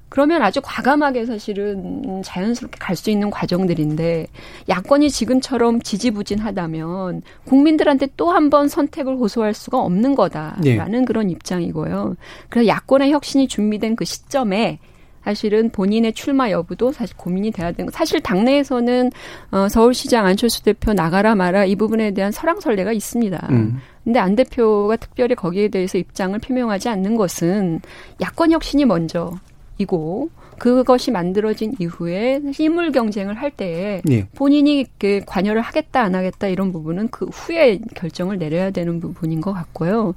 [0.09, 4.27] 그러면 아주 과감하게 사실은 자연스럽게 갈 수 있는 과정들인데
[4.67, 11.05] 야권이 지금처럼 지지부진하다면 국민들한테 또 한 번 선택을 호소할 수가 없는 거다라는 네.
[11.05, 12.15] 그런 입장이고요.
[12.49, 14.79] 그래서 야권의 혁신이 준비된 그 시점에
[15.23, 19.11] 사실은 본인의 출마 여부도 사실 고민이 돼야 되는 사실 당내에서는
[19.51, 23.47] 어 서울시장 안철수 대표 나가라 마라 이 부분에 대한 설랑설레가 있습니다.
[23.51, 23.79] 음.
[24.03, 27.81] 근데 안 대표가 특별히 거기에 대해서 입장을 표명하지 않는 것은
[28.21, 29.33] 야권 혁신이 먼저
[29.79, 34.27] 이고 그것이 만들어진 이후에 인물 경쟁을 할 때에 예.
[34.35, 39.53] 본인이 그 관여를 하겠다 안 하겠다 이런 부분은 그 후에 결정을 내려야 되는 부분인 것
[39.53, 40.13] 같고요.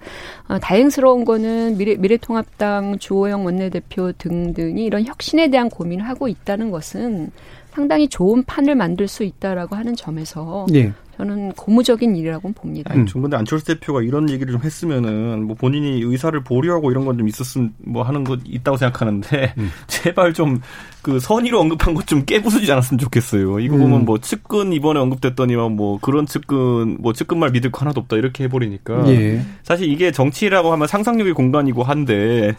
[0.48, 7.30] 어, 다행스러운 거는 미래, 미래통합당 주호영 원내대표 등등이 이런 혁신에 대한 고민을 하고 있다는 것은
[7.70, 10.92] 상당히 좋은 판을 만들 수 있다라고 하는 점에서 예.
[11.22, 12.92] 저는 고무적인 일이라고 봅니다.
[12.94, 13.06] 음.
[13.06, 17.74] 근데 안철수 대표가 이런 얘기를 좀 했으면은 뭐 본인이 의사를 보류하고 이런 건 좀 있었음
[17.76, 19.70] 뭐 하는 거 있다고 생각하는데 음.
[19.86, 20.60] 제발 좀
[21.02, 23.60] 그 선의로 언급한 것 좀 깨부수지 않았으면 좋겠어요.
[23.60, 23.80] 이거 음.
[23.80, 28.16] 보면 뭐 측근 이번에 언급됐더니만 뭐 그런 측근 뭐 측근 말 믿을 거 하나도 없다
[28.16, 29.40] 이렇게 해버리니까 예.
[29.62, 32.54] 사실 이게 정치라고 하면 상상력의 공간이고 한데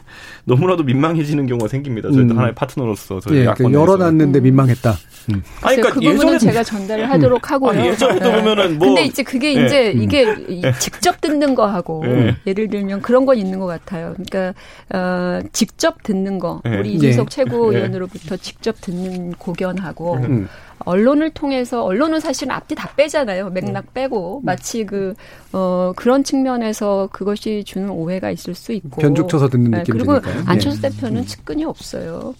[0.45, 2.09] 너무나도 민망해지는 경우가 생깁니다.
[2.09, 2.37] 저희도 음.
[2.37, 4.93] 하나의 파트너로서 저희 예, 그 열어놨는데 민망했다.
[5.31, 5.43] 음.
[5.61, 7.71] 아니, 그러니까 그 부분은 제가 전달을 하도록 하고요.
[7.71, 8.37] 아니, 예전에도 네.
[8.37, 8.87] 보면 은 뭐.
[8.87, 9.65] 근데 이제 그게 네.
[9.65, 10.25] 이제 이게
[10.61, 10.73] 네.
[10.79, 12.35] 직접 듣는 거하고 네.
[12.47, 14.15] 예를 들면 그런 건 있는 것 같아요.
[14.15, 14.53] 그러니까
[14.93, 16.79] 어, 직접 듣는 거 네.
[16.79, 17.35] 우리 이준석 네.
[17.35, 20.47] 최고위원으로부터 직접 듣는 고견하고 음.
[20.85, 23.49] 언론을 통해서 언론은 사실 앞뒤 다 빼잖아요.
[23.49, 23.89] 맥락 음.
[23.93, 24.45] 빼고 음.
[24.45, 25.13] 마치 그
[25.51, 30.19] 어, 그런 측면에서 그것이 주는 오해가 있을 수 있고 변죽 쳐서 듣는 네, 느낌이 그리고
[30.19, 30.43] 드니까요.
[30.47, 30.89] 안철수 네.
[30.89, 31.25] 대표는 음.
[31.25, 32.33] 측근이 없어요.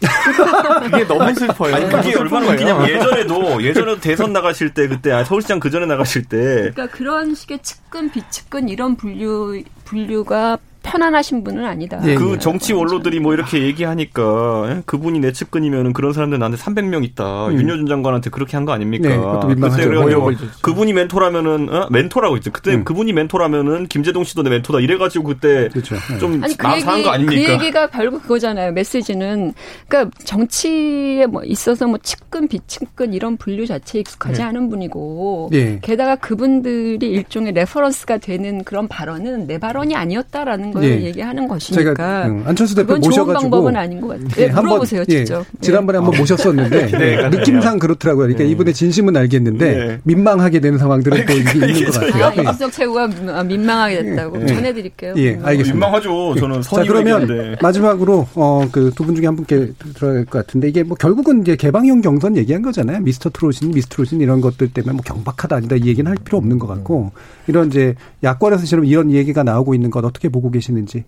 [0.83, 1.75] 그게 너무 슬퍼요.
[1.75, 6.23] 아니, 그게 얼마나 웃기냐면 예전에도 예전에도 대선 나가실 때 그때 아, 서울시장 그 전에 나가실
[6.25, 6.37] 때
[6.73, 11.99] 그러니까 그런 식의 측근 비측근 이런 분류 분류가 편안하신 분은 아니다.
[12.05, 12.37] 예, 그 예.
[12.37, 14.83] 정치 원로들이 뭐 이렇게 얘기하니까 예?
[14.85, 17.47] 그분이 내 측근이면 그런 사람들 나한테 300명 있다.
[17.47, 17.53] 음.
[17.59, 19.09] 윤여준 장관한테 그렇게 한 거 아닙니까?
[19.09, 20.31] 네, 그때 그래가지고
[20.61, 21.87] 그분이 멘토라면은 어?
[21.91, 22.51] 멘토라고 있죠.
[22.51, 22.83] 그때 음.
[22.83, 24.79] 그분이 멘토라면은 김제동 씨도 내 멘토다.
[24.79, 25.95] 이래가지고 그때 그렇죠.
[26.19, 27.41] 좀 아니, 그 얘기, 거 아닙니까?
[27.45, 28.71] 그 얘기가 결국 그거잖아요.
[28.73, 29.53] 메시지는
[29.87, 34.43] 그러니까 정치에 뭐 있어서 뭐 측근 비측근 이런 분류 자체에 익숙하지 네.
[34.43, 35.79] 않은 분이고 네.
[35.81, 41.01] 게다가 그분들이 일종의 reference가 되는 그런 발언은 내 발언이 아니었다라는 걸 예.
[41.03, 44.27] 얘기하는 것이니까 제가 음, 안철수 대표 모셔가지고 좋은 방법은 아닌 것 같아요.
[44.29, 45.39] 네, 물어보세요, 예, 직접.
[45.39, 46.17] 예, 지난번에 한번 어.
[46.17, 48.25] 모셨었는데 네, 느낌상 그렇더라고요.
[48.25, 48.49] 그러니까 네.
[48.49, 49.99] 이분의 진심은 알겠는데 네.
[50.03, 52.25] 민망하게 되는 상황들은 또 있는 것 같아요.
[52.25, 54.45] 아, 이준석 최고가 아, 민망하게 됐다고 예.
[54.47, 55.13] 전해드릴게요.
[55.17, 55.73] 예, 알겠습니다.
[55.73, 56.35] 민망하죠.
[56.39, 60.83] 저는 자 그러면 마지막으로 어, 그 두 분 중에 한 분께 들어갈 것 같은데 이게
[60.83, 62.99] 뭐 결국은 이제 개방형 경선 얘기한 거잖아요.
[63.01, 66.67] 미스터 트롯인 미스트롯인 이런 것들 때문에 뭐 경박하다 아니다 이 얘기는 할 필요 없는 것
[66.67, 67.11] 같고
[67.47, 71.03] 이런 이제 야권에서 지금 이런 얘기가 나오고 있는 건 어떻게 보고 계시는지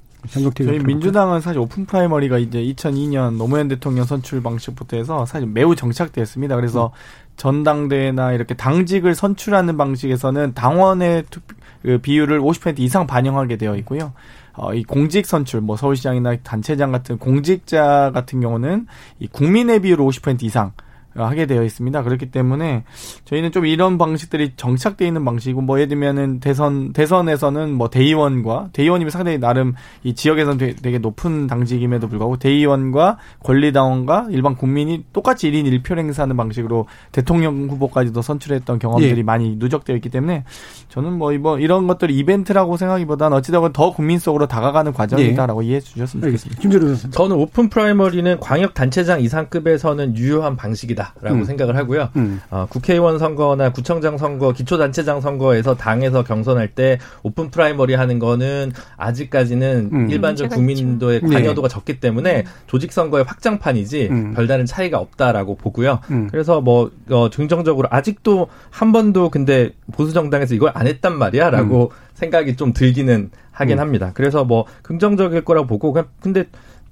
[0.66, 6.56] 저희 민주당은 사실 오픈 프라이머리가 이제 2002년 노무현 대통령 선출 방식부터 해서 사실 매우 정착되었습니다.
[6.56, 7.26] 그래서 음.
[7.38, 11.42] 전당대회나 이렇게 당직을 선출하는 방식에서는 당원의 투,
[11.84, 14.14] 그 비율을 50% 이상 반영하게 되어 있고요.
[14.54, 18.88] 어, 이 공직 선출, 뭐 서울시장이나 단체장 같은 공직자 같은 경우는
[19.20, 20.72] 이 국민의 비율을 50% 이상
[21.16, 22.04] 하게 되어 있습니다.
[22.04, 22.84] 그렇기 때문에
[23.26, 29.12] 저희는 좀 이런 방식들이 정착되어 있는 방식이고 뭐 예를 들면은 대선 대선에서는 뭐 대의원과 대의원이면
[29.12, 35.98] 상당히 나름 이 지역에서는 되게 높은 당직임에도 불구하고 대의원과 권리당원과 일반 국민이 똑같이 1인 1표
[35.98, 39.24] 행사하는 방식으로 대통령 후보까지도 선출했던 경험들이 예.
[39.24, 40.44] 많이 누적되어 있기 때문에
[40.90, 45.68] 저는 뭐 이번 이런 것들이 이벤트라고 생각하기보다는 어찌되건 더 국민 속으로 다가가는 과정이다라고 예.
[45.68, 46.62] 이해해 주셨으면 좋겠습니다.
[46.62, 51.44] 김재료 저는 오픈 프라이머리는 광역 단체장 이상급에서는 유효한 방식이다 라고 음.
[51.44, 52.10] 생각을 하고요.
[52.16, 52.42] 음.
[52.50, 59.90] 어, 국회의원 선거나 구청장 선거, 기초단체장 선거에서 당에서 경선할 때 오픈 프라이머리 하는 거는 아직까지는
[59.92, 60.10] 음.
[60.10, 61.30] 일반적 국민도의 네.
[61.30, 61.74] 관여도가 네.
[61.74, 64.34] 적기 때문에 조직 선거의 확장판이지 음.
[64.34, 66.00] 별다른 차이가 없다라고 보고요.
[66.12, 66.28] 음.
[66.32, 72.06] 그래서 뭐 어, 긍정적으로 아직도 한 번도 근데 보수 정당에서 이걸 안 했단 말이야라고 음.
[72.14, 74.12] 생각이 좀 들기는 하긴 합니다.
[74.14, 76.46] 그래서 뭐 긍정적일 거라고 보고 근데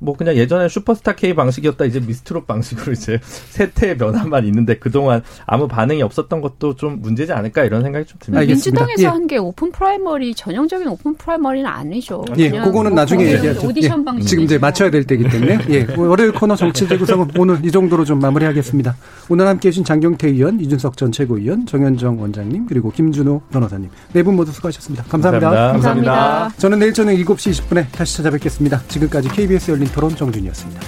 [0.03, 5.67] 뭐 그냥 예전에 슈퍼스타 K 방식이었다 이제 미스트롯 방식으로 이제 세태의 변화만 있는데 그동안 아무
[5.67, 8.45] 반응이 없었던 것도 좀 문제지 않을까 이런 생각이 좀 듭니다.
[8.45, 9.07] 민주당에서 예.
[9.07, 12.25] 한게 오픈 프라이머리 전형적인 오픈 프라이머리는 아니죠.
[12.37, 13.67] 예, 그거는 뭐 나중에 얘기하죠.
[13.67, 14.05] 오디션 예.
[14.05, 18.03] 방식 지금 이제 맞춰야 될 때이기 때문에 예, 월요일 코너 정치 재구성은 오늘 이 정도로
[18.03, 18.95] 좀 마무리하겠습니다.
[19.29, 24.35] 오늘 함께해 주신 장경태 의원, 이준석 전 최고위원, 정현정 원장님 그리고 김준호 변호사님 네 분
[24.35, 25.03] 모두 수고하셨습니다.
[25.09, 25.49] 감사합니다.
[25.49, 26.11] 감사합니다.
[26.11, 26.57] 감사합니다.
[26.57, 28.81] 저는 내일 저녁 7시 20분에 다시 찾아뵙겠습니다.
[28.87, 30.81] 지금까지 KBS 열린 토론 정준희였습니다.